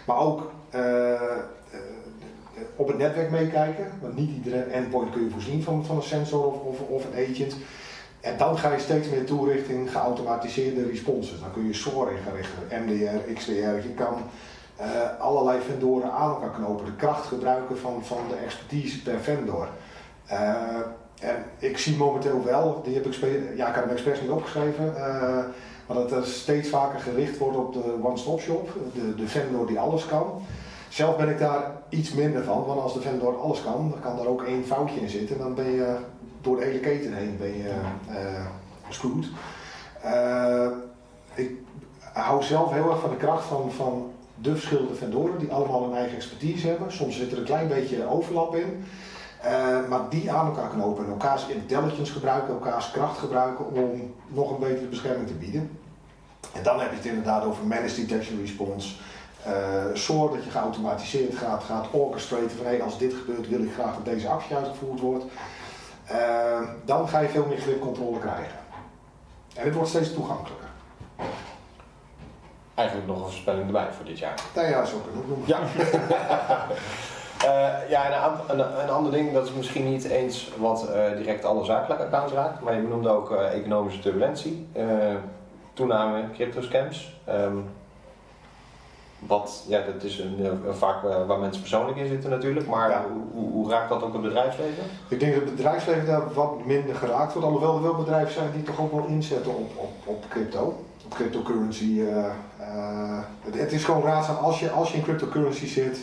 Maar 0.06 0.18
ook 0.18 0.52
op 2.76 2.88
het 2.88 2.98
netwerk 2.98 3.32
meekijken. 3.32 3.92
Want 4.02 4.16
niet 4.16 4.30
iedere 4.30 4.62
endpoint 4.62 5.12
kun 5.12 5.24
je 5.24 5.30
voorzien 5.30 5.64
van, 5.64 5.86
van 5.86 5.96
een 5.96 6.04
sensor 6.04 6.46
of, 6.46 6.62
of, 6.62 6.80
of 6.80 7.06
een 7.06 7.32
agent. 7.32 7.56
En 8.22 8.38
dan 8.38 8.58
ga 8.58 8.72
je 8.72 8.80
steeds 8.80 9.10
meer 9.10 9.26
toe 9.26 9.52
richting 9.52 9.92
geautomatiseerde 9.92 10.86
responses. 10.86 11.40
Dan 11.40 11.52
kun 11.54 11.68
je 11.68 11.74
SOAR 11.74 12.10
richten, 12.34 12.84
MDR, 12.86 13.34
XDR. 13.34 13.52
Je 13.88 13.94
kan 13.96 14.18
uh, 14.80 15.20
allerlei 15.20 15.62
vendoren 15.62 16.12
aan 16.12 16.30
elkaar 16.30 16.52
knopen, 16.52 16.86
de 16.86 16.96
kracht 16.96 17.26
gebruiken 17.26 17.78
van, 17.78 18.06
van 18.06 18.18
de 18.30 18.36
expertise 18.36 19.02
per 19.02 19.20
vendor. 19.20 19.68
Uh, 20.32 20.40
en 21.20 21.46
ik 21.58 21.78
zie 21.78 21.98
momenteel 21.98 22.44
wel, 22.44 22.82
die 22.84 22.94
heb 22.94 23.06
ik, 23.06 23.14
ja, 23.56 23.68
ik 23.68 23.76
heb 23.76 23.84
hem 23.84 23.94
expres 23.94 24.22
niet 24.22 24.30
opgeschreven, 24.30 24.94
uh, 24.98 25.38
Maar 25.88 25.98
dat 25.98 26.12
er 26.12 26.26
steeds 26.26 26.70
vaker 26.70 27.00
gericht 27.00 27.38
wordt 27.38 27.58
op 27.58 27.74
de 27.74 27.98
one-stop 28.02 28.40
shop, 28.40 28.70
de, 28.94 29.16
de 29.16 29.28
vendor 29.28 29.68
die 29.68 29.80
alles 29.80 30.06
kan. 30.06 30.42
Zelf 30.92 31.18
ben 31.18 31.30
ik 31.30 31.40
daar 31.40 31.72
iets 31.90 32.14
minder 32.14 32.44
van, 32.44 32.66
want 32.66 32.82
als 32.82 32.94
de 32.94 33.02
vendor 33.02 33.40
alles 33.40 33.64
kan, 33.64 33.90
dan 33.90 34.00
kan 34.00 34.20
er 34.20 34.28
ook 34.28 34.44
één 34.44 34.66
foutje 34.66 35.00
in 35.00 35.10
zitten. 35.10 35.38
Dan 35.38 35.56
ben 35.56 35.72
je 35.72 35.98
door 36.42 36.58
de 36.58 36.64
hele 36.64 36.80
keten 36.80 37.14
heen 37.14 37.38
ben 37.38 37.58
je, 37.58 37.74
uh, 38.10 38.46
screwed. 38.90 39.26
Uh, 40.06 40.68
ik 41.34 41.52
hou 42.14 42.44
zelf 42.44 42.72
heel 42.72 42.90
erg 42.90 43.00
van 43.00 43.10
de 43.10 43.16
kracht 43.16 43.46
van, 43.46 43.72
van 43.72 44.12
de 44.36 44.52
verschillende 44.52 44.96
vendoren 44.96 45.40
die 45.40 45.52
allemaal 45.52 45.84
hun 45.84 45.98
eigen 45.98 46.16
expertise 46.16 46.68
hebben. 46.68 46.92
Soms 46.92 47.18
zit 47.18 47.32
er 47.32 47.38
een 47.38 47.44
klein 47.44 47.68
beetje 47.68 48.10
overlap 48.10 48.56
in. 48.56 48.86
Uh, 49.46 49.88
maar 49.90 50.10
die 50.10 50.32
aan 50.32 50.46
elkaar 50.46 50.70
knopen 50.70 51.06
en 51.06 51.12
elkaars 51.12 51.48
intelligence 51.48 52.12
gebruiken, 52.12 52.54
elkaars 52.54 52.92
kracht 52.92 53.18
gebruiken 53.18 53.72
om 53.72 54.14
nog 54.28 54.52
een 54.52 54.60
betere 54.60 54.88
bescherming 54.88 55.28
te 55.28 55.34
bieden. 55.34 55.78
En 56.54 56.64
dan 56.64 56.80
heb 56.80 56.90
je 56.90 56.96
het 56.96 57.06
inderdaad 57.06 57.44
over 57.44 57.66
managed 57.66 57.96
detection 57.96 58.40
response. 58.40 58.96
Uh, 59.48 59.54
zorg 59.94 60.32
dat 60.32 60.44
je 60.44 60.50
geautomatiseerd 60.50 61.36
gaat, 61.36 61.64
gaat 61.64 61.86
orchestraten 61.92 62.50
van 62.50 62.66
hey, 62.66 62.82
als 62.82 62.98
dit 62.98 63.14
gebeurt 63.14 63.50
wil 63.50 63.64
ik 63.64 63.74
graag 63.74 63.96
dat 63.96 64.06
deze 64.06 64.28
actie 64.28 64.56
uitgevoerd 64.56 65.00
wordt. 65.00 65.26
Uh, 66.12 66.60
dan 66.86 67.10
ga 67.10 67.20
je 67.20 67.28
veel 67.28 67.46
meer 67.46 67.58
gripcontrole 67.58 68.20
krijgen. 68.20 68.60
En 69.56 69.66
het 69.66 69.74
wordt 69.74 69.90
steeds 69.90 70.14
toegankelijker. 70.14 70.68
Eigenlijk 72.76 73.08
nog 73.08 73.18
een 73.18 73.24
voorspelling 73.24 73.66
erbij 73.66 73.88
voor 73.92 74.06
dit 74.06 74.20
jaar. 74.20 74.34
Nou 74.56 74.68
ja, 74.68 74.86
zo 74.86 74.98
kunnen 74.98 75.22
we 75.22 75.28
het 75.28 75.28
noemen. 75.28 75.48
Ja. 75.48 75.60
Uh, 77.46 77.90
ja, 77.94 78.06
en 78.06 78.34
een, 78.50 78.60
een, 78.60 78.82
een, 78.82 78.90
ander 78.90 79.12
ding, 79.12 79.34
dat 79.34 79.46
is 79.46 79.54
misschien 79.54 79.92
niet 79.92 80.04
eens 80.04 80.52
wat 80.58 80.90
uh, 80.90 81.18
direct 81.18 81.46
alle 81.46 81.66
zakelijke 81.66 82.04
accounts 82.04 82.34
raakt, 82.34 82.62
maar 82.62 82.76
je 82.76 82.82
benoemde 82.82 83.10
ook 83.10 83.32
uh, 83.32 83.54
economische 83.54 84.00
turbulentie, 84.00 84.68
toename 85.74 86.24
cryptoscams. 86.34 87.20
Um, 87.30 87.70
wat, 89.28 89.64
ja, 89.68 89.82
dat 89.94 90.04
is 90.04 90.20
een, 90.20 90.46
een 90.46 90.76
vaak 90.76 91.02
waar 91.02 91.40
mensen 91.40 91.62
persoonlijk 91.62 91.98
in 91.98 92.08
zitten 92.08 92.30
natuurlijk, 92.30 92.68
maar 92.68 92.90
ja. 92.90 93.06
hoe, 93.34 93.52
hoe, 93.52 93.70
raakt 93.70 93.90
dat 93.90 94.04
ook 94.04 94.14
het 94.14 94.22
bedrijfsleven? 94.22 94.84
Ik 95.08 95.20
denk 95.20 95.34
dat 95.34 95.44
het 95.44 95.56
bedrijfsleven 95.56 96.06
daar 96.06 96.34
wat 96.34 96.66
minder 96.66 96.96
geraakt 96.96 97.34
wordt, 97.34 97.48
alhoewel 97.48 97.76
er 97.76 97.82
wel 97.82 97.96
bedrijven 97.96 98.34
zijn 98.34 98.52
die 98.52 98.64
toch 98.64 98.80
ook 98.80 98.92
wel 98.92 99.06
inzetten 99.06 99.56
op, 99.56 99.72
op, 99.76 99.92
op 100.04 100.26
crypto, 100.30 100.84
op 101.06 101.14
cryptocurrency. 101.14 102.00
Het, 103.42 103.60
het, 103.60 103.72
is 103.72 103.84
gewoon 103.84 104.04
raadzaam 104.04 104.36
als 104.36 104.60
je, 104.60 104.70
als 104.70 104.92
je 104.92 104.98
in 104.98 105.04
cryptocurrency 105.04 105.68
zit 105.68 106.00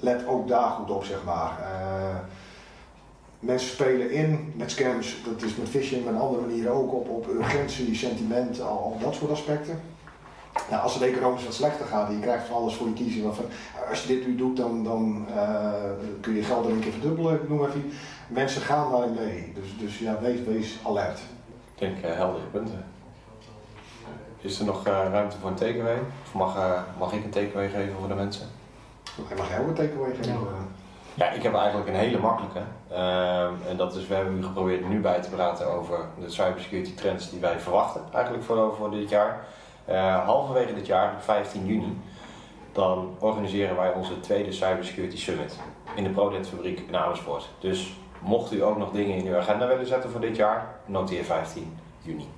let 0.00 0.26
ook 0.26 0.48
daar 0.48 0.70
goed 0.70 0.90
op, 0.90 1.04
zeg 1.04 1.24
maar. 1.24 1.58
Mensen 3.40 3.68
spelen 3.68 4.10
in 4.10 4.52
met 4.56 4.70
scams, 4.70 5.16
dat 5.24 5.42
is 5.42 5.56
met 5.56 5.68
phishing, 5.68 6.04
maar 6.04 6.14
andere 6.14 6.46
manieren 6.46 6.72
ook 6.72 6.92
op, 6.92 7.08
op 7.08 7.26
urgentie, 7.28 7.94
sentiment, 7.94 8.60
al, 8.60 8.78
al 8.78 8.98
dat 9.02 9.14
soort 9.14 9.30
aspecten. 9.30 9.80
Nou, 10.70 10.82
als 10.82 10.94
het 10.94 11.02
economisch 11.02 11.44
wat 11.44 11.54
slechter 11.54 11.86
gaat 11.86 12.08
en 12.08 12.14
je 12.14 12.20
krijgt 12.20 12.46
van 12.46 12.56
alles 12.56 12.74
voor 12.74 12.86
je 12.86 12.92
kiezen, 12.92 13.34
van, 13.34 13.44
als 13.88 14.02
je 14.02 14.08
dit 14.08 14.26
nu 14.26 14.36
doet, 14.36 14.56
dan, 14.56 14.84
dan 14.84 15.26
uh, 15.34 15.72
kun 16.20 16.34
je 16.34 16.42
geld 16.42 16.64
er 16.64 16.70
een 16.70 16.80
keer 16.80 16.92
verdubbelen, 16.92 17.34
ik 17.34 17.48
noem 17.48 17.64
even. 17.64 17.92
Mensen 18.28 18.62
gaan 18.62 18.90
daarin 18.90 19.14
mee, 19.14 19.52
dus, 19.54 19.78
dus 19.78 19.98
ja, 19.98 20.20
wees, 20.20 20.42
wees 20.42 20.78
alert. 20.86 21.18
Ik 21.74 21.78
denk 21.78 22.04
uh, 22.04 22.16
heldere 22.16 22.44
punten. 22.44 22.84
Is 24.40 24.58
er 24.58 24.64
nog 24.64 24.84
ruimte 24.84 25.36
voor 25.40 25.50
een 25.50 25.56
takeaway? 25.56 25.98
Of 26.24 26.34
mag, 26.34 26.56
mag 26.98 27.12
ik 27.12 27.24
een 27.24 27.30
takeaway 27.30 27.68
geven 27.68 27.94
voor 27.98 28.08
de 28.08 28.14
mensen? 28.14 28.46
Hij 29.28 29.36
mag 29.36 29.50
jou 29.50 29.68
een 29.68 29.74
takeaway 29.74 30.14
geven. 30.14 30.38
Ja, 31.14 31.30
ik 31.30 31.42
heb 31.42 31.54
eigenlijk 31.54 31.88
een 31.88 31.94
hele 31.94 32.18
makkelijke. 32.18 32.60
Uh, 32.90 33.44
en 33.44 33.76
dat 33.76 33.94
is, 33.94 34.06
we 34.06 34.14
hebben 34.14 34.34
nu 34.34 34.42
geprobeerd 34.42 34.88
nu 34.88 35.00
bij 35.00 35.20
te 35.20 35.30
praten 35.30 35.66
over 35.66 35.98
de 36.20 36.30
cybersecurity 36.30 36.94
trends 36.94 37.30
die 37.30 37.40
wij 37.40 37.60
verwachten 37.60 38.02
eigenlijk 38.12 38.44
voor, 38.44 38.74
voor 38.76 38.90
dit 38.90 39.08
jaar. 39.08 39.44
Uh, 39.88 40.24
halverwege 40.24 40.74
dit 40.74 40.86
jaar, 40.86 41.14
15 41.22 41.66
juni, 41.66 42.00
dan 42.72 43.14
organiseren 43.18 43.76
wij 43.76 43.92
onze 43.92 44.20
tweede 44.20 44.52
Cybersecurity 44.52 45.16
Summit 45.16 45.58
in 45.94 46.04
de 46.04 46.10
ProDent 46.10 46.48
fabriek 46.48 46.80
in 46.80 46.96
Amersfoort. 46.96 47.48
Dus 47.58 47.96
mocht 48.20 48.52
u 48.52 48.62
ook 48.62 48.76
nog 48.76 48.90
dingen 48.90 49.16
in 49.16 49.26
uw 49.26 49.36
agenda 49.36 49.66
willen 49.66 49.86
zetten 49.86 50.10
voor 50.10 50.20
dit 50.20 50.36
jaar, 50.36 50.74
noteer 50.86 51.24
15 51.24 51.78
juni. 52.02 52.28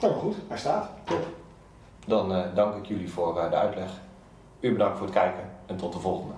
Nou 0.00 0.14
goed, 0.14 0.36
hij 0.48 0.58
staat. 0.58 0.90
Top. 1.04 1.26
Dan 2.06 2.32
uh, 2.32 2.44
dank 2.54 2.76
ik 2.76 2.86
jullie 2.86 3.10
voor 3.10 3.36
uh, 3.36 3.50
de 3.50 3.56
uitleg. 3.56 3.90
U 4.60 4.72
bedankt 4.72 4.98
voor 4.98 5.06
het 5.06 5.16
kijken 5.16 5.50
en 5.66 5.76
tot 5.76 5.92
de 5.92 5.98
volgende. 5.98 6.34